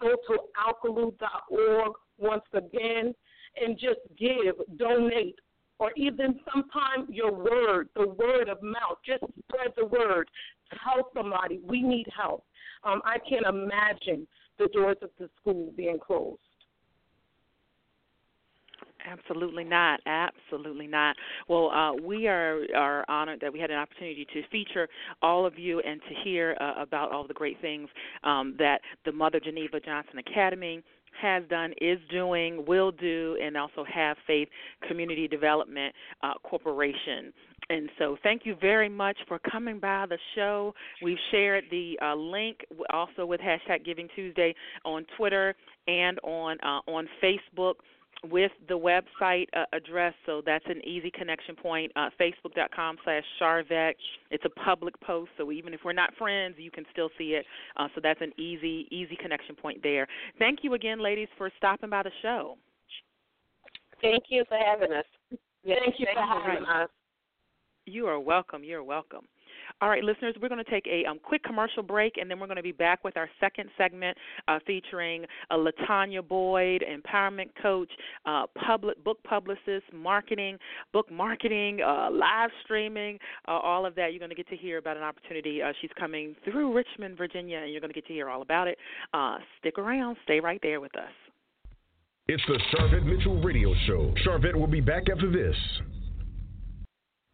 [0.00, 3.14] Go to alcolu.org once again
[3.60, 5.36] and just give, donate,
[5.78, 8.98] or even sometimes your word, the word of mouth.
[9.04, 10.28] Just spread the word.
[10.84, 12.44] Tell somebody we need help.
[12.84, 14.26] Um, I can't imagine
[14.58, 16.40] the doors of the school being closed.
[19.06, 20.00] Absolutely not.
[20.06, 21.16] Absolutely not.
[21.48, 24.88] Well, uh, we are are honored that we had an opportunity to feature
[25.22, 27.88] all of you and to hear uh, about all the great things
[28.24, 30.82] um, that the Mother Geneva Johnson Academy
[31.20, 34.48] has done, is doing, will do, and also Have Faith
[34.88, 37.32] Community Development uh, Corporation.
[37.68, 40.74] And so, thank you very much for coming by the show.
[41.02, 42.58] We've shared the uh, link
[42.92, 45.54] also with hashtag Giving Tuesday on Twitter
[45.86, 47.74] and on uh, on Facebook
[48.28, 51.90] with the website uh, address, so that's an easy connection point.
[51.96, 53.94] Uh, Facebook.com slash Sharvette.
[54.30, 57.46] It's a public post, so even if we're not friends, you can still see it.
[57.76, 60.06] Uh, so that's an easy, easy connection point there.
[60.38, 62.56] Thank you again, ladies, for stopping by the show.
[64.02, 65.04] Thank you for having us.
[65.62, 66.88] Yes, thank you for having us.
[67.86, 68.64] You are welcome.
[68.64, 69.26] You're welcome.
[69.82, 72.46] All right, listeners, we're going to take a um, quick commercial break, and then we're
[72.46, 74.14] going to be back with our second segment
[74.46, 77.90] uh, featuring uh, LaTanyah Boyd, empowerment coach,
[78.26, 80.58] uh, public book publicist, marketing,
[80.92, 84.12] book marketing, uh, live streaming, uh, all of that.
[84.12, 85.62] You're going to get to hear about an opportunity.
[85.62, 88.68] Uh, she's coming through Richmond, Virginia, and you're going to get to hear all about
[88.68, 88.76] it.
[89.60, 90.18] stick around.
[90.24, 91.10] Stay right there with us.
[92.28, 94.14] It's the Sharvette Mitchell Radio Show.
[94.26, 95.56] Sharvette will be back after this.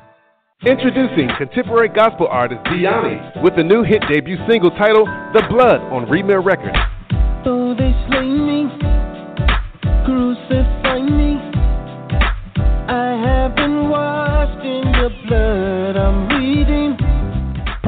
[0.66, 6.06] Introducing contemporary gospel artist Deoni with the new hit debut single titled The Blood on
[6.06, 6.78] Remir Records.
[7.44, 8.66] Though they slay me,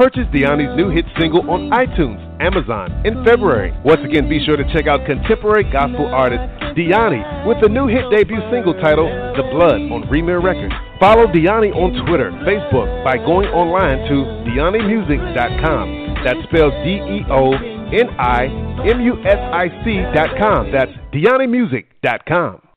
[0.01, 3.69] Purchase Deoni's new hit single on iTunes, Amazon in February.
[3.85, 6.41] Once again, be sure to check out contemporary gospel artist
[6.73, 10.73] Deoni with the new hit debut single titled The Blood on Remir Records.
[10.99, 16.15] Follow Deoni on Twitter, Facebook by going online to DeoniMusic.com.
[16.25, 18.49] That's spelled D E O N I
[18.89, 20.71] M U S I C.com.
[20.71, 22.70] That's DeoniMusic.com.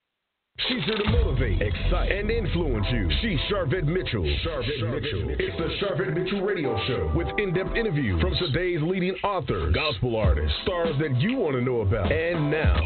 [0.69, 3.11] She's here to motivate, excite, and influence you.
[3.21, 4.23] She's Sharvette Mitchell.
[4.23, 5.37] Sharvette, Mitchell.
[5.39, 10.57] It's the Sharvette Mitchell Radio Show with in-depth interviews from today's leading authors, gospel artists,
[10.63, 12.11] stars that you want to know about.
[12.11, 12.77] And now,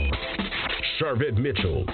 [0.99, 1.85] Sharvette Mitchell.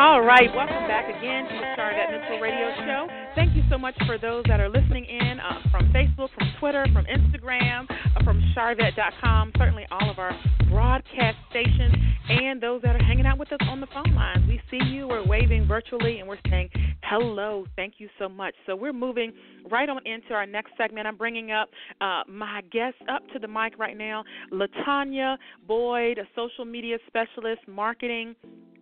[0.00, 3.06] All right, welcome back again to the Sharvette Mitchell Radio Show.
[3.34, 6.86] Thank you so much for those that are listening in uh, from Facebook, from Twitter,
[6.94, 10.32] from Instagram, uh, from Sharvette.com, certainly all of our
[10.70, 11.94] broadcast stations,
[12.30, 14.42] and those that are hanging out with us on the phone lines.
[14.48, 16.70] We see you, we're waving virtually, and we're saying
[17.02, 17.66] hello.
[17.76, 18.54] Thank you so much.
[18.64, 19.34] So we're moving
[19.70, 21.08] right on into our next segment.
[21.08, 21.68] I'm bringing up
[22.00, 25.36] uh, my guest up to the mic right now, LaTanyah
[25.68, 28.34] Boyd, a social media specialist, marketing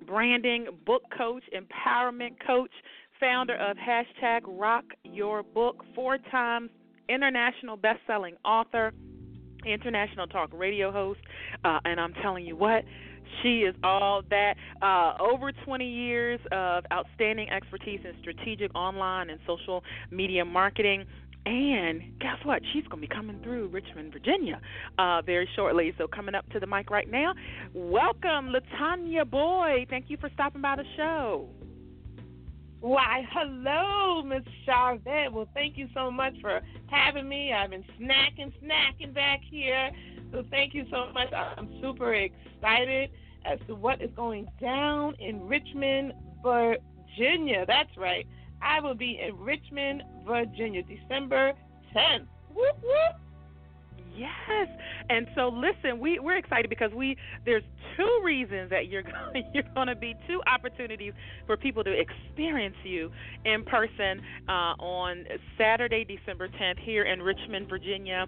[0.08, 2.70] branding, book coach, empowerment coach,
[3.20, 6.70] founder of hashtag Rock Your Book, four times
[7.08, 8.92] international best-selling author,
[9.66, 11.20] international talk radio host,
[11.64, 12.84] uh, and I'm telling you what.
[13.42, 14.54] She is all that.
[14.80, 21.04] Uh, over 20 years of outstanding expertise in strategic online and social media marketing.
[21.48, 22.60] And guess what?
[22.74, 24.60] She's going to be coming through Richmond, Virginia,
[24.98, 25.94] uh, very shortly.
[25.96, 27.32] So coming up to the mic right now,
[27.72, 29.86] welcome LaTanyah Boyd.
[29.88, 31.48] Thank you for stopping by the show.
[32.80, 35.32] Why, hello, Miss Sharvette.
[35.32, 37.50] Well, thank you so much for having me.
[37.54, 39.90] I've been snacking, snacking back here.
[40.30, 41.32] So thank you so much.
[41.32, 43.10] I'm super excited
[43.46, 47.64] as to what is going down in Richmond, Virginia.
[47.66, 48.26] That's right.
[48.62, 51.52] I will be in Richmond, Virginia, December
[51.94, 52.26] 10th.
[52.54, 53.27] Whoop, whoop.
[54.18, 54.68] Yes,
[55.08, 57.62] and so listen, we we're excited because we there's
[57.96, 59.02] two reasons that you're
[59.32, 61.12] going you're going to be two opportunities
[61.46, 63.10] for people to experience you
[63.44, 65.24] in person uh, on
[65.56, 68.26] Saturday, December 10th here in Richmond, Virginia.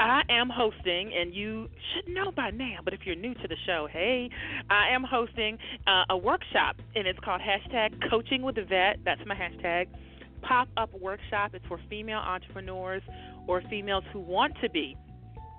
[0.00, 3.56] I am hosting, and you should know by now, but if you're new to the
[3.66, 4.28] show, hey,
[4.68, 8.98] I am hosting uh, a workshop, and it's called hashtag Coaching with the Vet.
[9.04, 9.86] That's my hashtag.
[10.42, 11.52] Pop up workshop.
[11.54, 13.02] It's for female entrepreneurs
[13.46, 14.96] or females who want to be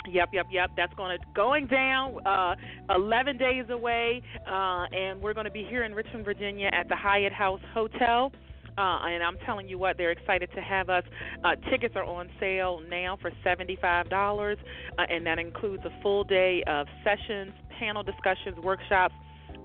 [0.09, 0.71] Yep, yep, yep.
[0.77, 2.55] That's going to going down uh,
[2.95, 6.95] 11 days away, uh, and we're going to be here in Richmond, Virginia, at the
[6.95, 8.31] Hyatt House Hotel.
[8.77, 11.03] Uh, and I'm telling you what, they're excited to have us.
[11.43, 16.63] Uh, tickets are on sale now for $75, uh, and that includes a full day
[16.67, 19.15] of sessions, panel discussions, workshops.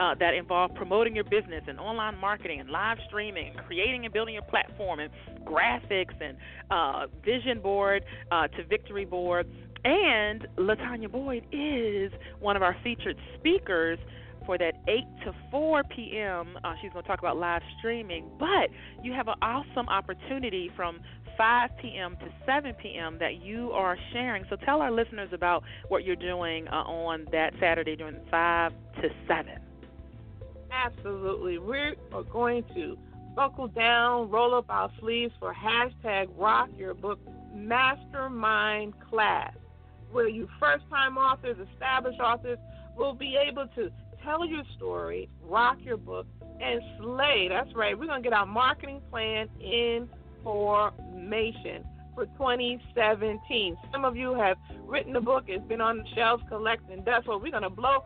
[0.03, 4.13] Uh, that involve promoting your business and online marketing and live streaming and creating and
[4.13, 5.13] building your platform and
[5.45, 6.37] graphics and
[6.73, 9.47] uh, vision board uh, to victory board
[9.85, 13.97] and LaTanyah Boyd is one of our featured speakers
[14.45, 16.59] for that 8 to 4 p.m.
[16.65, 18.71] Uh, she's going to talk about live streaming, but
[19.05, 20.99] you have an awesome opportunity from
[21.39, 22.17] 5 p.m.
[22.17, 23.19] to 7 p.m.
[23.21, 24.45] that you are sharing.
[24.51, 29.09] So tell our listeners about what you're doing uh, on that Saturday during 5 to
[29.29, 29.72] 7.
[30.73, 31.59] Absolutely.
[31.59, 31.95] We're
[32.31, 32.97] going to
[33.35, 37.19] buckle down, roll up our sleeves for hashtag Rock Your Book
[37.55, 39.53] Mastermind Class
[40.13, 42.59] where you first time authors, established authors
[42.97, 43.91] will be able to
[44.23, 46.27] tell your story, rock your book,
[46.61, 47.49] and slay.
[47.49, 47.99] That's right.
[47.99, 50.09] We're going to get our marketing plan in
[50.45, 51.85] formation
[52.15, 53.77] for 2017.
[53.91, 54.57] Some of you have
[54.87, 57.27] written the book, it's been on the shelves collecting dust.
[57.27, 58.05] Well, we're going to blow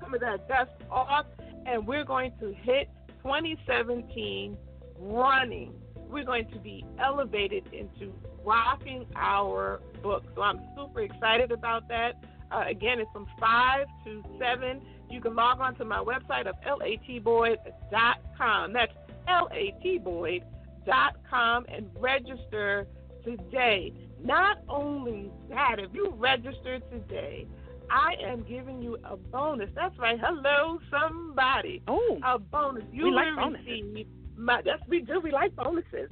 [0.00, 1.26] some of that dust off,
[1.66, 2.88] and we're going to hit
[3.22, 4.56] 2017
[4.98, 5.72] running.
[5.94, 8.12] We're going to be elevated into
[8.44, 10.24] rocking our book.
[10.34, 12.14] So I'm super excited about that.
[12.50, 14.80] Uh, again, it's from 5 to 7.
[15.10, 18.72] You can log on to my website of latboyd.com.
[18.72, 18.92] That's
[19.28, 22.86] latboyd.com and register
[23.28, 23.92] today.
[24.22, 27.46] Not only that, if you register today,
[27.90, 29.70] I am giving you a bonus.
[29.74, 30.18] That's right.
[30.20, 31.82] Hello, somebody.
[31.88, 32.84] Oh, a bonus.
[32.92, 34.06] You we will like receive
[34.36, 34.60] my.
[34.64, 35.20] That's we do.
[35.20, 36.10] We like bonuses.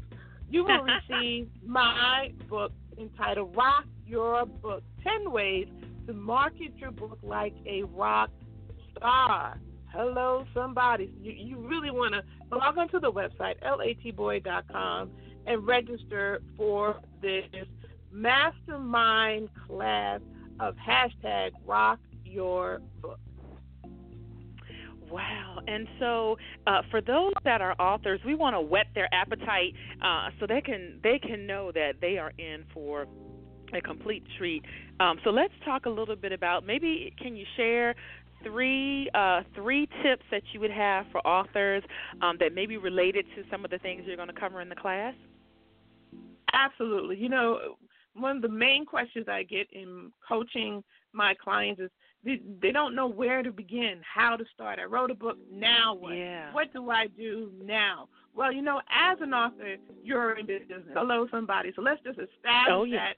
[0.49, 5.67] You will receive my book entitled Rock Your Book 10 Ways
[6.07, 8.31] to Market Your Book Like a Rock
[8.97, 9.59] Star.
[9.93, 11.12] Hello, somebody.
[11.21, 15.11] You, you really want to log onto the website, latboyd.com,
[15.47, 17.44] and register for this
[18.12, 20.20] mastermind class
[20.61, 23.18] of hashtag Rock Your Book.
[25.11, 25.61] Wow.
[25.68, 26.36] And so
[26.66, 30.61] uh, for those that are authors, we want to whet their appetite uh, so they
[30.61, 33.07] can they can know that they are in for
[33.72, 34.64] a complete treat.
[34.99, 37.94] Um, so let's talk a little bit about maybe can you share
[38.42, 41.82] three uh, three tips that you would have for authors
[42.20, 44.68] um, that may be related to some of the things you're going to cover in
[44.68, 45.14] the class?
[46.57, 47.17] Absolutely.
[47.17, 47.77] You know,
[48.15, 50.83] one of the main questions I get in coaching
[51.13, 51.91] my clients is
[52.25, 54.79] they, they don't know where to begin, how to start.
[54.79, 56.17] I wrote a book, now what?
[56.17, 56.53] Yeah.
[56.53, 58.09] What do I do now?
[58.35, 60.83] Well, you know, as an author, you're in business.
[60.95, 61.73] Hello, somebody.
[61.77, 62.97] So let's just establish oh, yeah.
[62.97, 63.15] that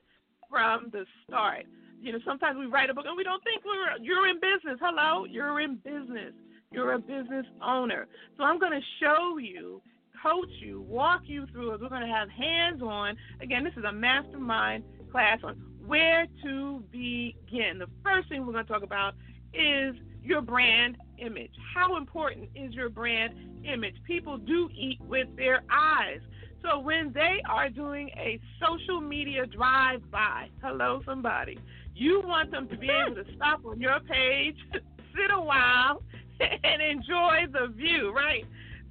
[0.51, 1.65] from the start.
[2.01, 4.79] You know, sometimes we write a book and we don't think we're you're in business.
[4.81, 6.33] Hello, you're in business.
[6.71, 8.07] You're a business owner.
[8.37, 9.81] So I'm going to show you,
[10.23, 11.81] coach you, walk you through it.
[11.81, 13.17] We're going to have hands-on.
[13.41, 15.55] Again, this is a mastermind class on
[15.87, 17.79] where to begin.
[17.79, 19.15] The first thing we're going to talk about
[19.55, 21.53] is your brand image.
[21.75, 23.95] How important is your brand image?
[24.05, 26.21] People do eat with their eyes.
[26.63, 31.59] So when they are doing a social media drive by, hello, somebody,
[31.95, 36.03] you want them to be able to stop on your page, sit a while,
[36.41, 38.45] and enjoy the view, right?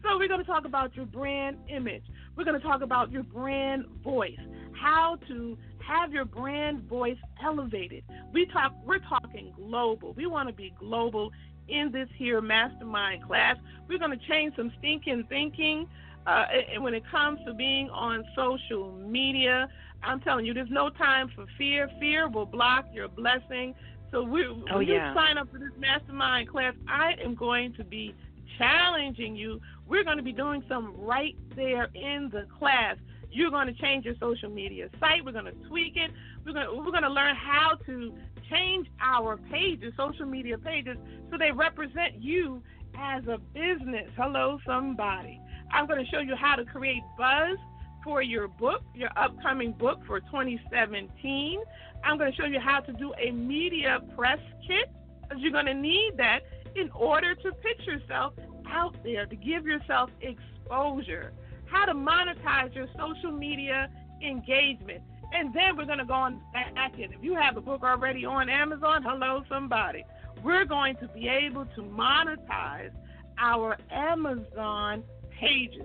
[0.03, 2.03] So we're going to talk about your brand image.
[2.35, 4.37] We're going to talk about your brand voice,
[4.73, 8.03] how to have your brand voice elevated.
[8.33, 10.13] We talk we're talking global.
[10.13, 11.31] We want to be global
[11.67, 13.57] in this here mastermind class.
[13.87, 15.87] We're going to change some stinking thinking
[16.25, 19.69] uh, and when it comes to being on social media.
[20.03, 21.89] I'm telling you, there's no time for fear.
[21.99, 23.73] Fear will block your blessing.
[24.11, 25.09] So we, oh, when yeah.
[25.09, 28.13] you sign up for this mastermind class, I am going to be
[28.57, 29.59] challenging you.
[29.87, 32.97] We're going to be doing some right there in the class.
[33.31, 35.23] You're going to change your social media site.
[35.23, 36.11] We're going to tweak it.
[36.45, 38.13] We're going to, we're going to learn how to
[38.49, 40.97] change our pages, social media pages,
[41.29, 42.61] so they represent you
[42.97, 44.09] as a business.
[44.17, 45.39] Hello, somebody.
[45.71, 47.57] I'm going to show you how to create buzz
[48.03, 51.59] for your book, your upcoming book for 2017.
[52.03, 54.89] I'm going to show you how to do a media press kit
[55.21, 56.39] because you're going to need that
[56.75, 58.33] in order to pitch yourself
[58.71, 61.33] out there, to give yourself exposure,
[61.65, 63.89] how to monetize your social media
[64.25, 65.01] engagement.
[65.33, 67.13] And then we're going to go on back end.
[67.13, 70.05] If you have a book already on Amazon, hello, somebody.
[70.43, 72.91] We're going to be able to monetize
[73.37, 75.03] our Amazon
[75.39, 75.83] pages.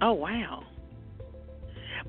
[0.00, 0.64] Oh, wow.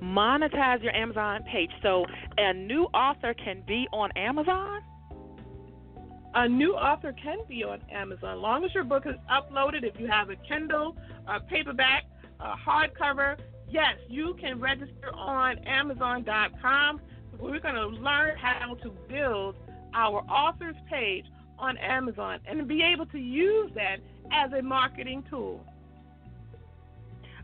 [0.01, 1.69] Monetize your Amazon page.
[1.81, 2.05] So
[2.37, 4.81] a new author can be on Amazon?
[6.35, 8.41] A new author can be on Amazon.
[8.41, 12.05] Long as your book is uploaded, if you have a Kindle, a paperback,
[12.39, 13.37] a hardcover,
[13.69, 17.01] yes, you can register on Amazon.com.
[17.39, 19.55] We're going to learn how to build
[19.93, 21.25] our author's page
[21.59, 23.97] on Amazon and be able to use that
[24.31, 25.63] as a marketing tool.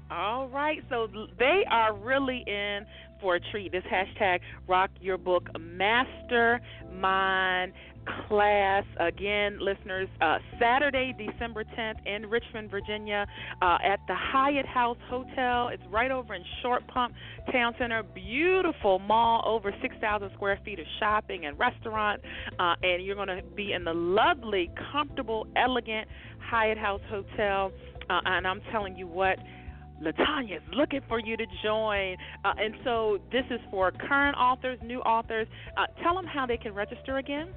[0.10, 2.88] All right, so they are really in
[3.22, 3.72] for a treat.
[3.72, 7.74] This hashtag Rock Your Book Mastermind
[8.28, 10.08] class again, listeners.
[10.22, 13.26] Uh, Saturday, December 10th in Richmond, Virginia,
[13.62, 15.70] uh, at the Hyatt House Hotel.
[15.70, 17.14] It's right over in Short Pump
[17.52, 18.04] Town Center.
[18.04, 22.22] Beautiful mall, over 6,000 square feet of shopping and restaurant,
[22.60, 26.08] uh, and you're going to be in the lovely, comfortable, elegant
[26.40, 27.72] Hyatt House Hotel.
[28.10, 29.38] Uh, and I'm telling you what
[30.02, 32.18] LaTanyah is looking for you to join.
[32.43, 35.47] Uh, and so this is for current authors, new authors.
[35.78, 37.50] Uh, tell them how they can register again.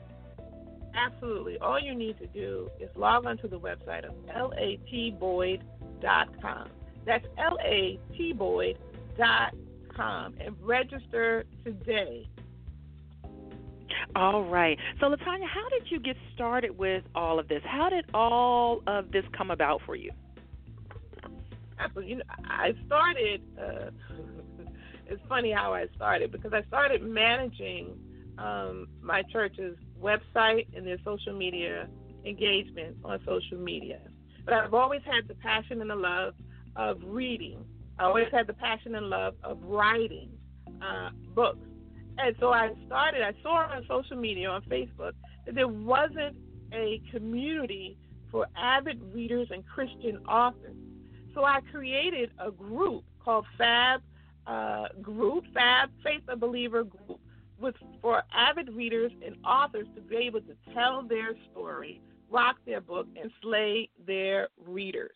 [0.95, 1.59] Absolutely.
[1.59, 5.61] All you need to do is log onto the website of latboyd.com.
[7.07, 8.74] That's latboyd.com
[10.40, 12.28] and register today.
[14.14, 14.78] All right.
[15.01, 17.62] So, LaTanyah, how did you get started with all of this?
[17.64, 20.11] How did all of this come about for you?
[22.05, 23.43] You know, I started.
[23.59, 23.91] Uh,
[25.07, 27.99] it's funny how I started because I started managing
[28.39, 31.89] um, my church's website and their social media
[32.24, 33.99] engagement on social media.
[34.45, 36.35] But I've always had the passion and the love
[36.76, 37.64] of reading.
[37.99, 40.30] I always had the passion and love of writing
[40.83, 41.66] uh, books.
[42.18, 45.12] And so I started, I saw on social media, on Facebook,
[45.47, 46.37] that there wasn't
[46.72, 47.97] a community
[48.30, 50.76] for avid readers and Christian authors.
[51.35, 54.03] So I created a group called Fab
[54.47, 57.20] uh, Group, Fab Faith of Believer Group,
[57.61, 62.80] with for avid readers and authors to be able to tell their story, rock their
[62.80, 65.12] book, and slay their readers.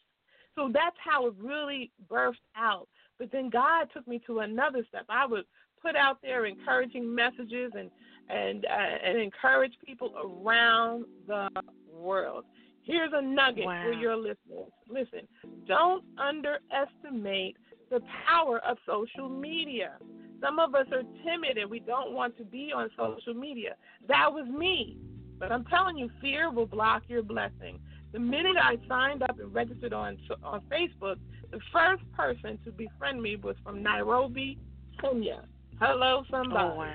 [0.55, 2.89] So that's how it really burst out.
[3.19, 5.05] But then God took me to another step.
[5.09, 5.45] I would
[5.83, 7.91] put out there encouraging messages and
[8.29, 11.49] and uh, and encourage people around the
[11.93, 12.45] world.
[12.87, 13.83] Here's a nugget wow.
[13.85, 14.71] for your listeners.
[14.89, 15.27] Listen,
[15.67, 17.57] don't underestimate
[17.91, 19.97] the power of social media.
[20.41, 23.75] Some of us are timid and we don't want to be on social media.
[24.07, 24.99] That was me.
[25.39, 27.81] But I'm telling you, fear will block your blessing.
[28.13, 31.17] The minute I signed up and registered on on Facebook,
[31.51, 34.59] the first person to befriend me was from Nairobi,
[35.01, 35.43] Kenya.
[35.81, 36.73] Hello, somebody.
[36.73, 36.93] Oh, wow.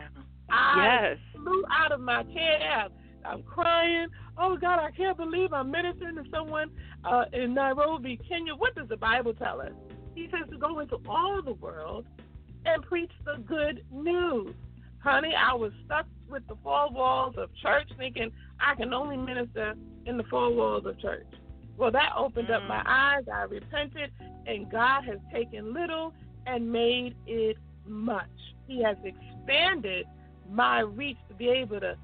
[0.50, 1.18] I yes.
[1.36, 2.92] flew out of my cab.
[3.26, 4.08] I'm crying.
[4.38, 6.70] Oh God, I can't believe I'm ministering to someone
[7.04, 8.56] uh, in Nairobi, Kenya.
[8.56, 9.72] What does the Bible tell us?
[10.16, 12.06] He says to go into all the world
[12.66, 14.54] and preach the good news.
[15.00, 19.74] Honey, I was stuck with the four walls of church thinking I can only minister
[20.06, 21.26] in the four walls of church.
[21.78, 22.56] Well, that opened mm.
[22.56, 23.24] up my eyes.
[23.34, 24.12] I repented,
[24.46, 26.14] and God has taken little
[26.46, 27.58] and made it
[27.88, 28.28] much.
[28.68, 30.06] He has expanded
[30.50, 31.98] my reach to be able to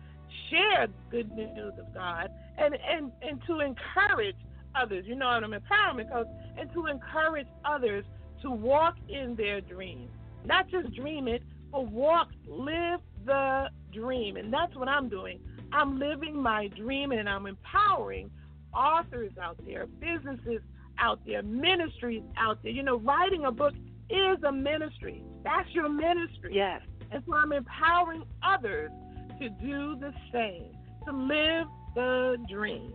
[0.49, 4.35] share the good news of God and, and, and to encourage
[4.75, 5.05] others.
[5.07, 6.27] You know, I'm an empowerment coach,
[6.57, 8.05] and to encourage others
[8.41, 10.09] to walk in their dreams.
[10.45, 14.37] Not just dream it, but walk, live the dream.
[14.37, 15.39] And that's what I'm doing.
[15.71, 18.29] I'm living my dream and I'm empowering
[18.73, 20.61] authors out there, businesses
[20.99, 22.71] out there, ministries out there.
[22.71, 23.73] You know, writing a book
[24.09, 25.23] is a ministry.
[25.43, 26.51] That's your ministry.
[26.53, 26.81] Yes.
[27.11, 28.91] And so I'm empowering others
[29.39, 30.71] to do the same,
[31.05, 32.93] to live the dream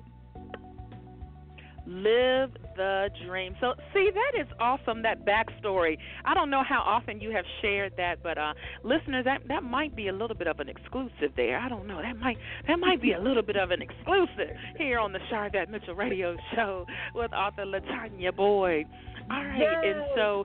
[1.87, 3.55] live the dream.
[3.61, 5.03] So, see, that is awesome.
[5.03, 5.99] That backstory.
[6.25, 9.95] I don't know how often you have shared that, but uh, listeners, that that might
[9.95, 11.59] be a little bit of an exclusive there.
[11.59, 12.01] I don't know.
[12.01, 12.39] That might
[12.69, 16.37] that might be a little bit of an exclusive here on the Sharvette Mitchell Radio
[16.55, 18.87] Show with author LaTanyah Boyd.
[19.31, 20.45] All right, yes, and so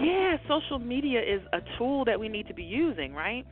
[0.00, 3.46] yeah, social media is a tool that we need to be using, right?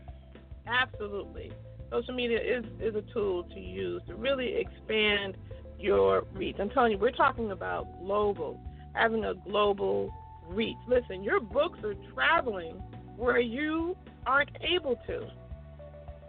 [0.67, 1.53] Absolutely.
[1.91, 5.37] Social media is is a tool to use to really expand
[5.79, 6.57] your reach.
[6.59, 8.61] I'm telling you, we're talking about global,
[8.95, 10.13] having a global
[10.49, 10.77] reach.
[10.89, 12.83] Listen, your books are traveling
[13.17, 15.29] where you aren't able to.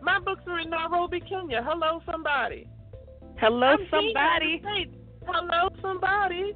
[0.02, 1.64] My books are in Nairobi, Kenya.
[1.64, 2.68] Hello, somebody.
[3.38, 4.62] Hello, I'm somebody.
[5.26, 6.54] Hello, somebody.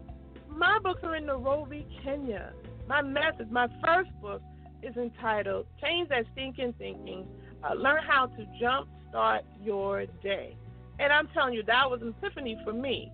[0.50, 2.54] My books are in Nairobi, Kenya.
[2.88, 4.42] My message, my first book,
[4.84, 7.26] is entitled Change That Stinking Thinking.
[7.64, 10.56] Uh, learn how to jump start your day.
[11.00, 13.12] And I'm telling you, that was an epiphany for me.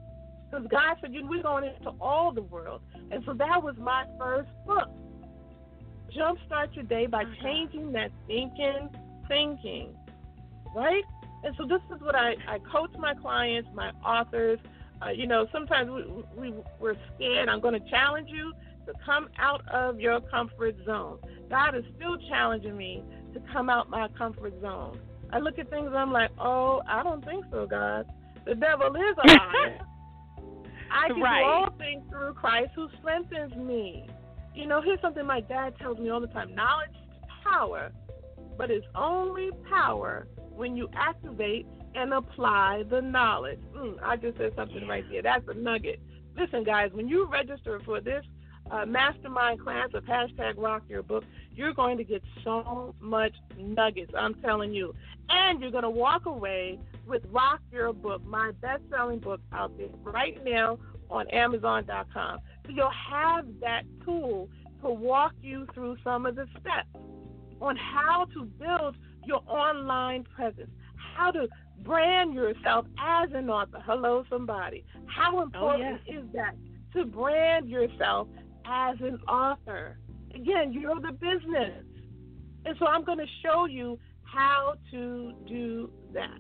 [0.50, 2.82] Because God said, you, we're going into all the world.
[3.12, 4.90] And so that was my first book.
[6.16, 8.90] Jumpstart your day by changing that thinking,
[9.28, 9.96] thinking.
[10.76, 11.04] Right?
[11.44, 14.60] And so this is what I, I coach my clients, my authors.
[15.06, 17.50] Uh, you know, sometimes we, we, we're scared.
[17.50, 18.54] I'm going to challenge you
[18.86, 21.20] to come out of your comfort zone.
[21.50, 23.04] God is still challenging me
[23.38, 25.00] to come out my comfort zone.
[25.32, 28.06] I look at things and I'm like, oh, I don't think so, God.
[28.46, 29.80] The devil is a liar.
[30.92, 31.42] I can right.
[31.42, 34.08] do all things through Christ who strengthens me.
[34.56, 37.92] You know, here's something my dad tells me all the time knowledge is power,
[38.58, 43.60] but it's only power when you activate and apply the knowledge.
[43.76, 45.22] Mm, I just said something right there.
[45.22, 46.00] That's a nugget.
[46.38, 48.24] Listen, guys, when you register for this
[48.72, 54.12] uh, mastermind class of hashtag rock your book, you're going to get so much nuggets.
[54.18, 54.94] I'm telling you.
[55.30, 59.78] And you're going to walk away with Rock Your Book, my best selling book out
[59.78, 62.40] there right now on Amazon.com.
[62.66, 64.50] So you'll have that tool
[64.84, 66.88] to walk you through some of the steps
[67.62, 68.96] on how to build
[69.26, 70.70] your online presence,
[71.16, 71.48] how to
[71.84, 73.82] brand yourself as an author.
[73.86, 74.84] Hello, somebody.
[75.06, 76.24] How important oh, yes.
[76.24, 76.56] is that
[76.94, 78.28] to brand yourself
[78.68, 79.98] as an author?
[80.34, 81.84] Again, you're the business.
[82.66, 86.38] And so I'm going to show you how to do that.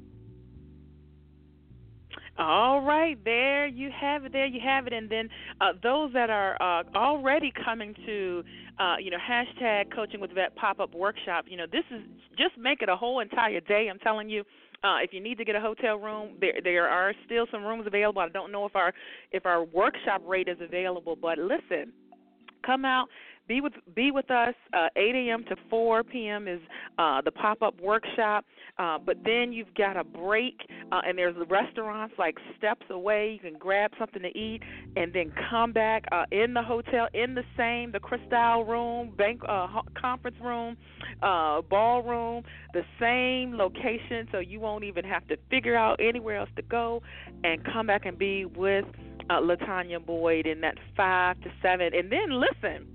[2.39, 4.31] All right, there you have it.
[4.31, 4.93] There you have it.
[4.93, 5.27] And then
[5.59, 8.43] uh, those that are uh, already coming to,
[8.79, 11.45] uh, you know, hashtag Coaching with Vet pop up workshop.
[11.47, 12.01] You know, this is
[12.37, 13.87] just make it a whole entire day.
[13.89, 14.43] I'm telling you.
[14.83, 17.87] Uh, if you need to get a hotel room, there there are still some rooms
[17.87, 18.21] available.
[18.21, 18.93] I don't know if our
[19.31, 21.91] if our workshop rate is available, but listen,
[22.67, 23.07] come out
[23.47, 24.53] be with be with us.
[24.73, 25.43] Uh, 8 a.m.
[25.45, 26.47] to 4 p.m.
[26.47, 26.59] is
[26.97, 28.45] uh, the pop up workshop.
[28.77, 30.55] Uh, but then you've got a break,
[30.91, 33.31] uh, and there's restaurants like steps away.
[33.31, 34.61] You can grab something to eat,
[34.95, 39.41] and then come back uh, in the hotel in the same the Crystal room, bank
[39.47, 39.67] uh,
[39.99, 40.77] conference room,
[41.21, 42.43] ballroom,
[42.73, 44.27] the same location.
[44.31, 47.01] So you won't even have to figure out anywhere else to go,
[47.43, 48.85] and come back and be with
[49.29, 51.93] uh, LaTanyah Boyd in that five to seven.
[51.93, 52.87] And then listen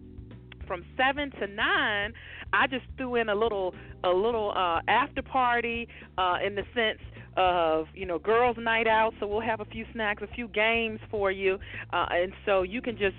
[0.66, 2.12] from seven to nine,
[2.52, 3.74] I just threw in a little
[4.04, 7.00] a little uh, after party uh, in the sense
[7.36, 9.12] of you know girls' night out.
[9.20, 11.58] So we'll have a few snacks, a few games for you,
[11.92, 13.16] uh, and so you can just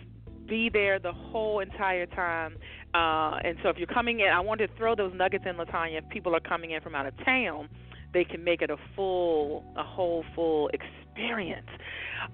[0.48, 2.58] be there the whole entire time.
[2.94, 6.04] Uh, and so if you're coming in, I wanted to throw those nuggets in, LaTanyah.
[6.04, 7.70] If people are coming in from out of town,
[8.14, 11.03] they can make it a full, a whole full experience.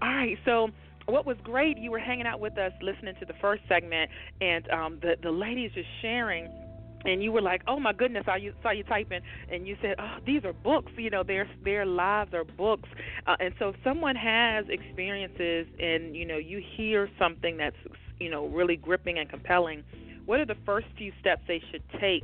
[0.01, 0.69] All right, so
[1.07, 4.09] what was great, you were hanging out with us, listening to the first segment,
[4.41, 6.49] and um, the the ladies just sharing
[7.05, 9.21] and you were like, "Oh my goodness!" I saw you typing,
[9.51, 10.91] and you said, "Oh, these are books.
[10.97, 12.89] You know, their their lives are books."
[13.25, 17.75] Uh, and so, if someone has experiences, and you know, you hear something that's
[18.19, 19.83] you know really gripping and compelling,
[20.25, 22.23] what are the first few steps they should take,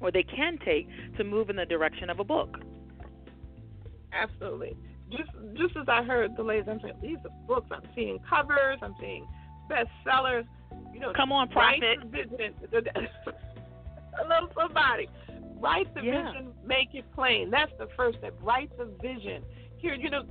[0.00, 2.58] or they can take, to move in the direction of a book?
[4.12, 4.76] Absolutely.
[5.10, 7.68] Just just as I heard the ladies, I'm saying these are books.
[7.72, 8.78] I'm seeing covers.
[8.82, 9.26] I'm seeing
[9.70, 10.46] bestsellers.
[10.92, 11.98] You know, come on, prophet.
[14.14, 15.08] Hello, somebody.
[15.58, 16.32] Write the yeah.
[16.32, 17.50] vision, make it plain.
[17.50, 18.34] That's the first step.
[18.42, 19.42] Write the vision.
[19.78, 20.24] Here, you know,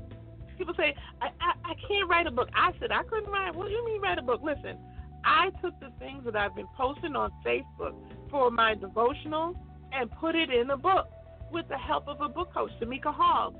[0.57, 2.49] people say, I, I, I can't write a book.
[2.53, 3.55] I said, I couldn't write.
[3.55, 4.41] What do you mean write a book?
[4.43, 4.77] Listen,
[5.23, 7.95] I took the things that I've been posting on Facebook
[8.29, 9.55] for my devotional
[9.91, 11.07] and put it in a book
[11.51, 13.55] with the help of a book coach, Tamika Hall,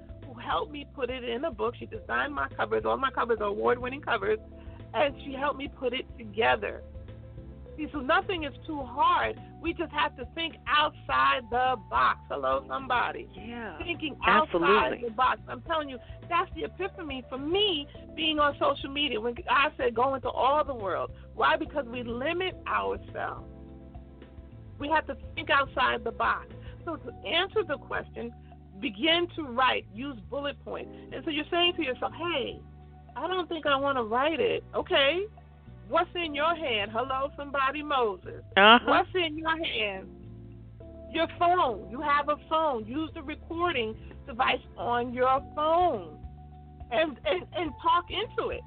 [0.46, 1.76] helped me put it in a book.
[1.78, 2.84] She designed my covers.
[2.86, 4.40] All my covers are award winning covers.
[4.94, 6.82] And she helped me put it together.
[7.78, 9.40] See, so nothing is too hard.
[9.62, 12.20] We just have to think outside the box.
[12.30, 13.28] Hello, somebody.
[13.36, 13.78] Yeah.
[13.80, 14.76] Thinking absolutely.
[14.76, 15.40] outside the box.
[15.50, 15.98] I'm telling you,
[16.30, 19.20] that's the epiphany for me being on social media.
[19.20, 21.12] When I said go into all the world.
[21.34, 21.58] Why?
[21.58, 23.50] Because we limit ourselves.
[24.80, 26.48] We have to think outside the box.
[26.86, 28.32] So to answer the question,
[28.80, 29.86] begin to write.
[29.94, 30.92] Use bullet points.
[31.14, 32.60] And so you're saying to yourself, hey,
[33.16, 34.64] I don't think I want to write it.
[34.76, 35.26] Okay,
[35.88, 36.92] What's in your hand?
[36.92, 38.42] Hello, somebody, Moses.
[38.58, 38.80] Uh-huh.
[38.86, 40.08] What's in your hand?
[41.12, 41.88] Your phone.
[41.92, 42.86] You have a phone.
[42.86, 43.96] Use the recording
[44.26, 46.18] device on your phone
[46.92, 48.62] and, and, and talk into it.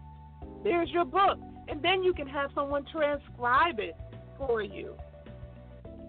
[0.62, 1.38] There's your book.
[1.66, 3.96] And then you can have someone transcribe it
[4.38, 4.94] for you.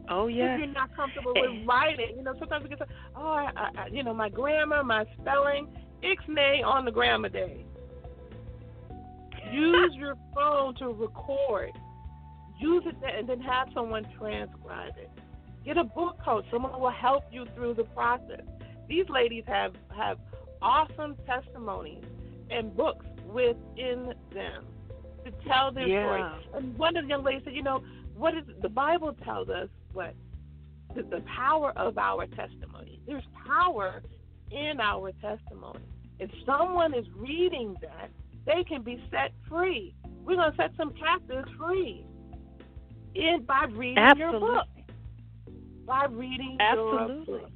[0.10, 0.56] Oh yeah.
[0.56, 1.64] If you're not comfortable with eh.
[1.66, 2.82] writing, you know, sometimes we get,
[3.16, 5.68] oh, I, I, you know, my grammar, my spelling,
[6.04, 7.66] ixnay on the grammar day.
[9.52, 11.72] Use your phone to record.
[12.60, 15.10] Use it and then have someone transcribe it.
[15.66, 16.46] Get a book coach.
[16.52, 18.42] Someone will help you through the process.
[18.88, 20.18] These ladies have have
[20.62, 22.04] awesome testimonies
[22.50, 24.66] and books within them
[25.26, 26.04] to tell their yeah.
[26.04, 26.24] story.
[26.56, 27.84] And one of the young ladies said, you know,
[28.20, 30.14] what is the Bible tells us what
[30.94, 33.00] the, the power of our testimony.
[33.08, 34.02] There's power
[34.52, 35.80] in our testimony.
[36.20, 38.10] If someone is reading that,
[38.46, 39.96] they can be set free.
[40.26, 42.06] We're going to set some captives free
[43.16, 44.40] in by reading Absolutely.
[44.40, 44.68] your book.
[45.86, 47.34] By reading Absolutely.
[47.34, 47.52] your book.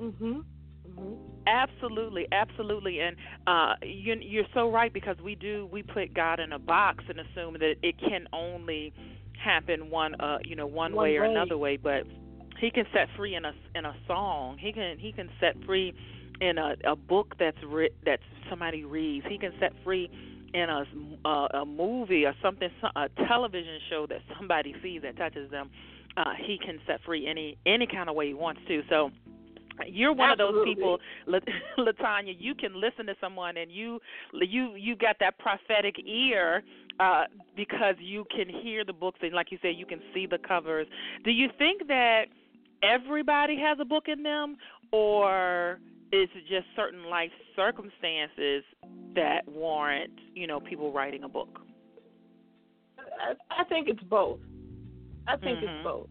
[0.00, 0.44] Mhm.
[0.88, 1.18] Mhm.
[1.46, 6.52] Absolutely, absolutely, and uh, you, you're so right because we do we put God in
[6.52, 8.92] a box and assume that it can only
[9.38, 11.30] happen one uh you know one, one way or way.
[11.30, 12.04] another way, but
[12.60, 14.58] He can set free in a in a song.
[14.58, 15.94] He can he can set free
[16.40, 19.26] in a, a book that's writ, that somebody reads.
[19.28, 20.10] He can set free
[20.54, 20.84] in a
[21.24, 25.70] uh, a movie or something, a television show that somebody sees that touches them.
[26.16, 28.82] Uh, he can set free any any kind of way he wants to.
[28.88, 29.10] So
[29.86, 30.72] you're one Absolutely.
[30.72, 31.44] of those people,
[31.78, 32.36] LaTanyah.
[32.38, 34.00] You can listen to someone, and you
[34.32, 36.62] you you got that prophetic ear
[37.00, 37.24] uh,
[37.56, 40.86] because you can hear the books, and like you said, you can see the covers.
[41.24, 42.24] Do you think that
[42.82, 44.56] everybody has a book in them,
[44.92, 45.80] or
[46.12, 48.64] is it just certain life circumstances
[49.14, 51.60] that warrant, you know, people writing a book?
[52.98, 54.38] I, I think it's both.
[55.26, 55.68] I think mm-hmm.
[55.68, 56.08] it's both.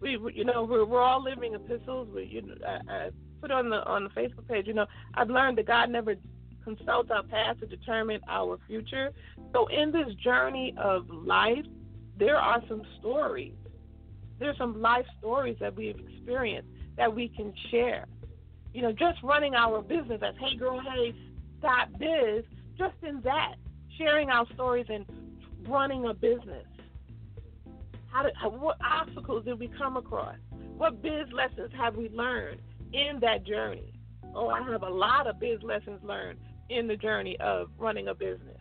[0.00, 2.08] We, we, you know, we're we're all living epistles.
[2.14, 4.66] We, you know, I, I put on the on the Facebook page.
[4.66, 6.14] You know, I've learned that God never
[6.64, 9.10] consults our past to determine our future.
[9.52, 11.64] So in this journey of life,
[12.18, 13.54] there are some stories.
[14.38, 18.06] There's some life stories that we've experienced that we can share
[18.72, 21.14] you know, just running our business as Hey Girl Hey
[21.60, 22.44] dot biz,
[22.76, 23.54] just in that,
[23.96, 25.04] sharing our stories and
[25.66, 26.64] running a business.
[28.10, 30.36] How did, what obstacles did we come across?
[30.76, 32.60] What biz lessons have we learned
[32.92, 33.92] in that journey?
[34.34, 36.38] Oh, I have a lot of biz lessons learned
[36.70, 38.58] in the journey of running a business.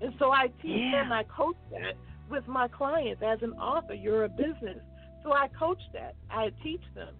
[0.00, 1.02] And so I teach yeah.
[1.04, 1.94] them, I coach that
[2.28, 3.94] with my clients as an author.
[3.94, 4.78] You're a business.
[5.22, 6.14] So I coach that.
[6.30, 7.14] I teach them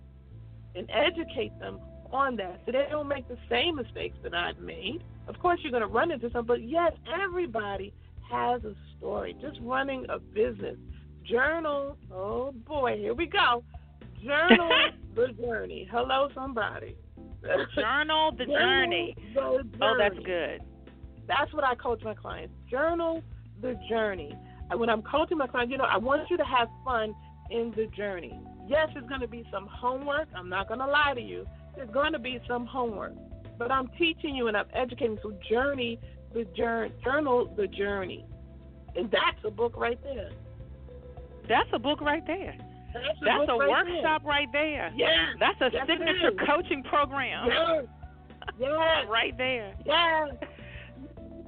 [0.75, 1.81] and educate them
[2.13, 5.03] on that so they don't make the same mistakes that I've made.
[5.29, 6.93] Of course, you're going to run into some, but yes,
[7.23, 7.93] everybody
[8.31, 9.37] has a story.
[9.41, 10.77] Just running a business.
[11.25, 13.63] Journal, oh boy, here we go.
[14.23, 14.71] Journal
[15.15, 15.89] the journey.
[15.91, 16.97] Hello, somebody.
[17.75, 19.17] Journal the journey.
[19.35, 19.71] The journey.
[19.81, 20.63] Oh, that's good.
[21.27, 22.55] That's what I coach my clients.
[22.71, 23.23] Journal
[23.61, 24.37] the journey.
[24.75, 27.15] When I'm coaching my clients, you know, I want you to have fun
[27.51, 28.39] in the journey.
[28.69, 30.29] Yes, there's going to be some homework.
[30.35, 31.47] I'm not going to lie to you.
[31.77, 33.13] There's going to be some homework.
[33.59, 35.19] But I'm teaching you and I'm educating.
[35.23, 35.99] So journey
[36.33, 38.25] the journey, journal the journey.
[38.97, 40.31] And that's a book right there.
[41.53, 42.57] That's a book right there.
[42.95, 44.91] That's a, That's a right workshop right there.
[44.97, 45.09] There.
[45.09, 45.27] Yeah.
[45.39, 47.49] That's a Yes, signature coaching program.
[47.49, 47.85] Yes.
[48.59, 49.07] Yes.
[49.09, 49.73] right there.
[49.87, 50.35] Yes.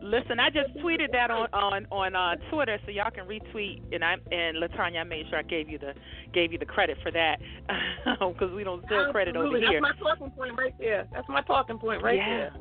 [0.00, 3.82] Listen, I just tweeted that on on on uh, Twitter, so y'all can retweet.
[3.92, 5.92] And I and LaTanyah, I made sure I gave you the
[6.32, 7.40] gave you the credit for that
[8.20, 9.80] because we don't steal credit over here.
[9.82, 11.08] That's my talking point right there.
[11.12, 12.36] That's my talking point right Yeah.
[12.36, 12.52] there.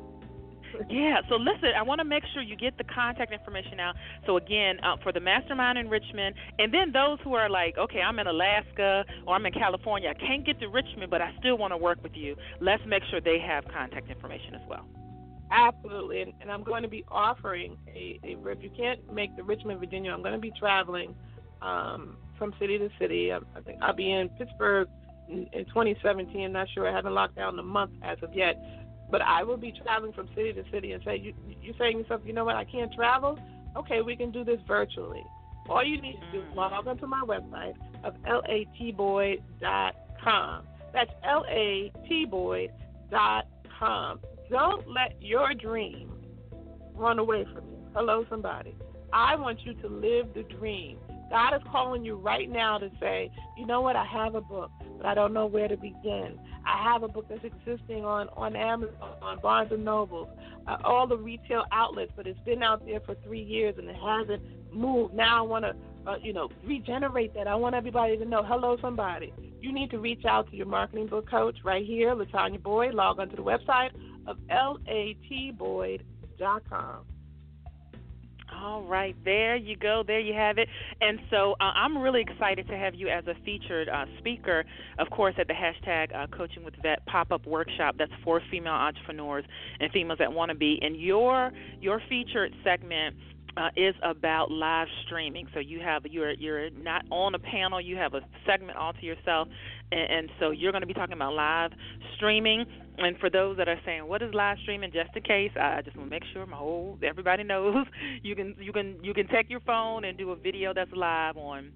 [0.88, 3.94] Yeah, so listen, I want to make sure you get the contact information out.
[4.26, 8.00] So again, uh, for the mastermind in Richmond, and then those who are like, okay,
[8.00, 11.56] I'm in Alaska or I'm in California, I can't get to Richmond, but I still
[11.56, 12.36] want to work with you.
[12.60, 14.86] Let's make sure they have contact information as well.
[15.50, 18.50] Absolutely, and, and I'm going to be offering a, a.
[18.50, 21.14] If you can't make the Richmond, Virginia, I'm going to be traveling
[21.62, 23.30] um, from city to city.
[23.32, 24.88] I, I think I'll be in Pittsburgh
[25.28, 26.50] in, in 2017.
[26.50, 26.88] Not sure.
[26.88, 28.56] I haven't locked down the month as of yet,
[29.14, 32.02] but I will be traveling from city to city and say, you, you're saying to
[32.02, 32.56] yourself, you know what?
[32.56, 33.38] I can't travel.
[33.76, 35.22] Okay, we can do this virtually.
[35.68, 36.56] All you need to do is mm.
[36.56, 40.64] log onto my website of latboyd.com.
[40.92, 44.20] That's latboyd.com.
[44.50, 46.10] Don't let your dream
[46.96, 47.86] run away from you.
[47.94, 48.74] Hello, somebody.
[49.12, 50.98] I want you to live the dream.
[51.30, 54.72] God is calling you right now to say, you know what, I have a book,
[55.04, 56.38] I don't know where to begin.
[56.66, 60.30] I have a book that's existing on, on Amazon, on Barnes and Noble,
[60.66, 63.96] uh, all the retail outlets, but it's been out there for three years and it
[63.96, 64.42] hasn't
[64.72, 65.14] moved.
[65.14, 65.74] Now I want to,
[66.10, 67.46] uh, you know, regenerate that.
[67.46, 69.32] I want everybody to know, hello, somebody.
[69.60, 72.94] You need to reach out to your marketing book coach right here, LaTanyah Boyd.
[72.94, 73.90] Log onto the website
[74.26, 76.00] of latboyd.com.
[78.64, 80.02] All right, there you go.
[80.06, 80.70] There you have it.
[81.02, 84.64] And so uh, I'm really excited to have you as a featured uh, speaker,
[84.98, 87.96] of course, at the hashtag uh, Coaching with Vet pop up workshop.
[87.98, 89.44] That's for female entrepreneurs
[89.80, 90.78] and females that want to be.
[90.80, 91.52] And your
[91.82, 93.16] your featured segment.
[93.56, 95.46] Uh, is about live streaming.
[95.54, 97.80] So you have you're you're not on a panel.
[97.80, 99.46] You have a segment all to yourself,
[99.92, 101.70] and, and so you're going to be talking about live
[102.16, 102.64] streaming.
[102.98, 105.96] And for those that are saying, "What is live streaming?" Just in case, I just
[105.96, 107.86] want to make sure my whole everybody knows.
[108.24, 111.36] You can you can you can take your phone and do a video that's live
[111.36, 111.70] on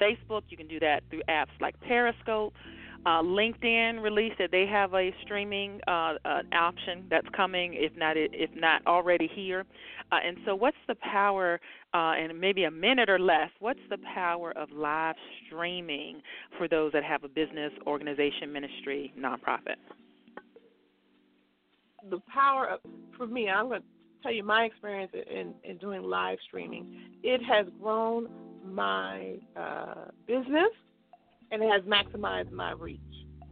[0.00, 0.42] Facebook.
[0.48, 2.54] You can do that through apps like Periscope.
[3.06, 8.16] Uh, LinkedIn released that they have a streaming uh, uh, option that's coming, if not
[8.16, 9.64] if not already here.
[10.12, 11.60] Uh, and so, what's the power?
[11.92, 16.22] Uh, in maybe a minute or less, what's the power of live streaming
[16.56, 19.74] for those that have a business, organization, ministry, nonprofit?
[22.08, 22.80] the power of
[23.16, 23.86] for me i'm going to
[24.22, 28.28] tell you my experience in in doing live streaming it has grown
[28.64, 30.72] my uh business
[31.50, 33.00] and it has maximized my reach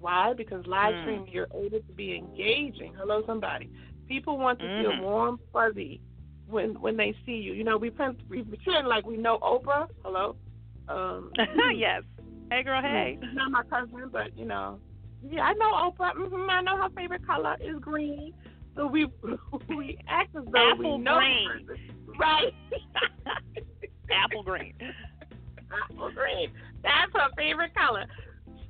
[0.00, 1.00] why because live Mm.
[1.02, 3.68] streaming you're able to be engaging hello somebody
[4.08, 4.76] people want to Mm.
[4.82, 6.00] feel warm fuzzy
[6.48, 9.86] when when they see you you know we pretend, we pretend like we know oprah
[10.04, 10.36] hello
[10.88, 11.30] um
[11.76, 12.02] yes.
[12.50, 12.80] Hey, girl.
[12.80, 13.18] Hey.
[13.20, 14.78] She's not my cousin, but you know,
[15.22, 16.12] yeah, I know Oprah.
[16.14, 18.32] hmm I know her favorite color is green.
[18.74, 19.06] So we
[19.68, 21.66] we act as though Apple we know green.
[22.18, 22.54] right?
[24.10, 24.72] Apple green.
[25.90, 26.48] Apple green.
[26.82, 28.06] That's her favorite color.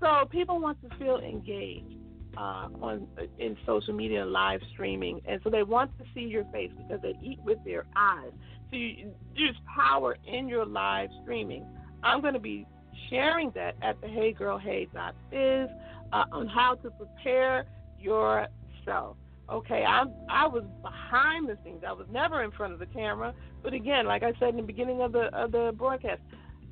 [0.01, 1.97] So people want to feel engaged
[2.37, 3.07] uh, on
[3.39, 7.15] in social media live streaming, and so they want to see your face because they
[7.23, 8.31] eat with their eyes.
[8.71, 11.67] So you, there's power in your live streaming.
[12.03, 12.67] I'm going to be
[13.11, 15.71] sharing that at the heygirlhey.biz
[16.13, 17.65] uh, on how to prepare
[17.99, 19.17] yourself.
[19.51, 21.83] Okay, I'm I was behind the scenes.
[21.87, 23.35] I was never in front of the camera.
[23.63, 26.21] But again, like I said in the beginning of the of the broadcast,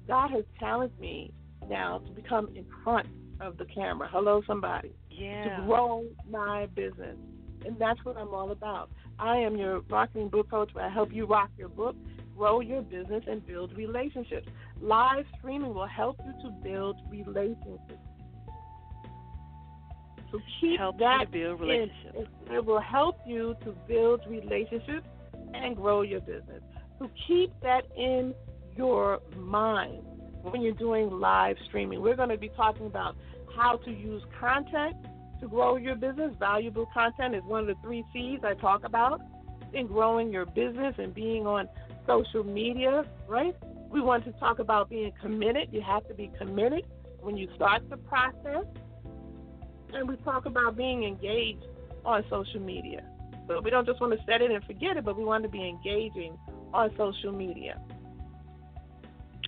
[0.06, 1.32] God has challenged me
[1.68, 3.08] now to become in front
[3.40, 4.08] of the camera.
[4.10, 4.92] Hello, somebody.
[5.10, 5.56] Yeah.
[5.56, 7.16] To grow my business,
[7.64, 8.90] and that's what I'm all about.
[9.18, 11.96] I am your marketing book coach where I help you rock your book,
[12.36, 14.46] grow your business, and build relationships.
[14.80, 17.94] Live streaming will help you to build relationships.
[20.30, 22.28] So keep Help you that to build relationships.
[22.50, 25.06] It, it will help you to build relationships
[25.54, 26.62] and grow your business.
[26.98, 28.34] So keep that in
[28.76, 30.02] your mind
[30.42, 32.00] when you're doing live streaming.
[32.00, 33.16] We're going to be talking about
[33.56, 34.96] how to use content
[35.40, 36.34] to grow your business.
[36.38, 39.20] Valuable content is one of the three C's I talk about
[39.72, 41.68] in growing your business and being on
[42.06, 43.54] social media, right?
[43.90, 45.68] We want to talk about being committed.
[45.72, 46.86] You have to be committed
[47.20, 48.64] when you start the process,
[49.92, 51.64] and we talk about being engaged
[52.04, 53.04] on social media.
[53.48, 55.48] So we don't just want to set it and forget it, but we want to
[55.48, 56.36] be engaging
[56.72, 57.80] on social media.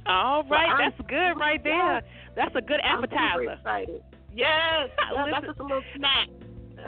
[0.09, 1.94] All right, that's good right there.
[1.94, 2.04] Yes,
[2.34, 3.16] that's a good appetizer.
[3.16, 4.02] I'm super excited.
[4.34, 6.28] Yes, that's just a little snack.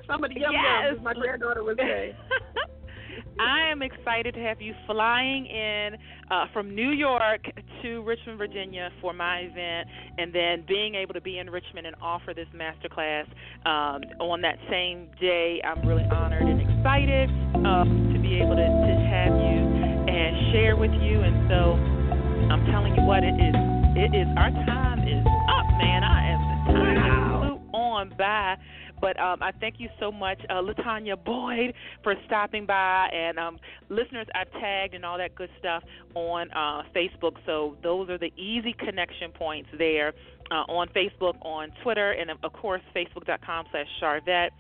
[0.07, 0.97] Some of the yum yes.
[0.97, 2.17] as my granddaughter would say.
[3.39, 5.97] I am excited to have you flying in
[6.31, 7.43] uh, from New York
[7.83, 11.97] to Richmond, Virginia for my event, and then being able to be in Richmond and
[12.03, 13.25] offer this masterclass
[13.67, 15.61] um, on that same day.
[15.65, 17.31] I'm really honored and excited
[17.67, 19.61] um, to be able to, to have you
[20.09, 21.21] and share with you.
[21.21, 22.00] And so
[22.49, 23.55] I'm telling you what, it is.
[23.97, 26.05] It is our time is up, man.
[26.05, 28.57] I am the time flew on by.
[29.01, 33.09] But um, I thank you so much, uh, LaTanyah Boyd, for stopping by.
[33.13, 35.83] And um, listeners, I've tagged and all that good stuff
[36.15, 37.37] on uh, Facebook.
[37.47, 40.13] So those are the easy connection points there
[40.51, 44.51] uh, on Facebook, on Twitter, and of course, facebook.com slash Sharvette,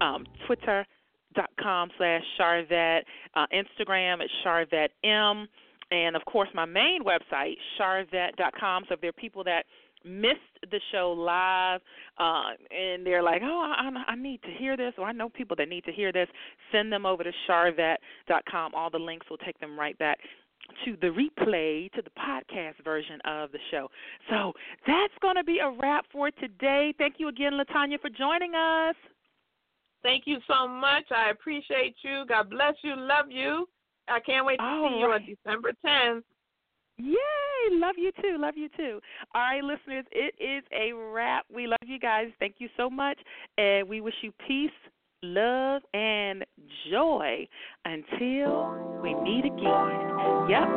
[0.00, 3.02] um, Twitter.com slash Sharvette,
[3.34, 5.46] uh, Instagram at Sharvette M.
[5.94, 8.84] And of course, my main website, Sharvette.com.
[8.88, 9.64] So if there are people that
[10.04, 10.40] missed
[10.70, 11.80] the show live
[12.18, 15.56] uh, and they're like, oh, I, I need to hear this, or I know people
[15.56, 16.28] that need to hear this,
[16.72, 18.74] send them over to sharvette.com.
[18.74, 20.18] All the links will take them right back
[20.84, 23.88] to the replay, to the podcast version of the show.
[24.30, 24.52] So
[24.86, 26.92] that's going to be a wrap for today.
[26.98, 28.96] Thank you again, LaTanyah, for joining us.
[30.02, 31.04] Thank you so much.
[31.14, 32.24] I appreciate you.
[32.28, 32.94] God bless you.
[32.96, 33.68] Love you.
[34.08, 35.00] I can't wait to All see right.
[35.00, 36.22] you on December 10th.
[36.98, 37.16] Yay!
[37.72, 38.36] Love you too.
[38.38, 39.00] Love you too.
[39.34, 41.44] All right, listeners, it is a wrap.
[41.52, 42.28] We love you guys.
[42.38, 43.18] Thank you so much.
[43.58, 44.70] And we wish you peace,
[45.22, 46.44] love, and
[46.90, 47.48] joy
[47.84, 50.48] until we meet again.
[50.48, 50.68] Yep.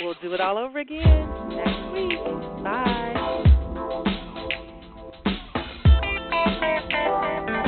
[0.00, 2.18] We'll do it all over again next week.
[2.64, 3.03] Bye.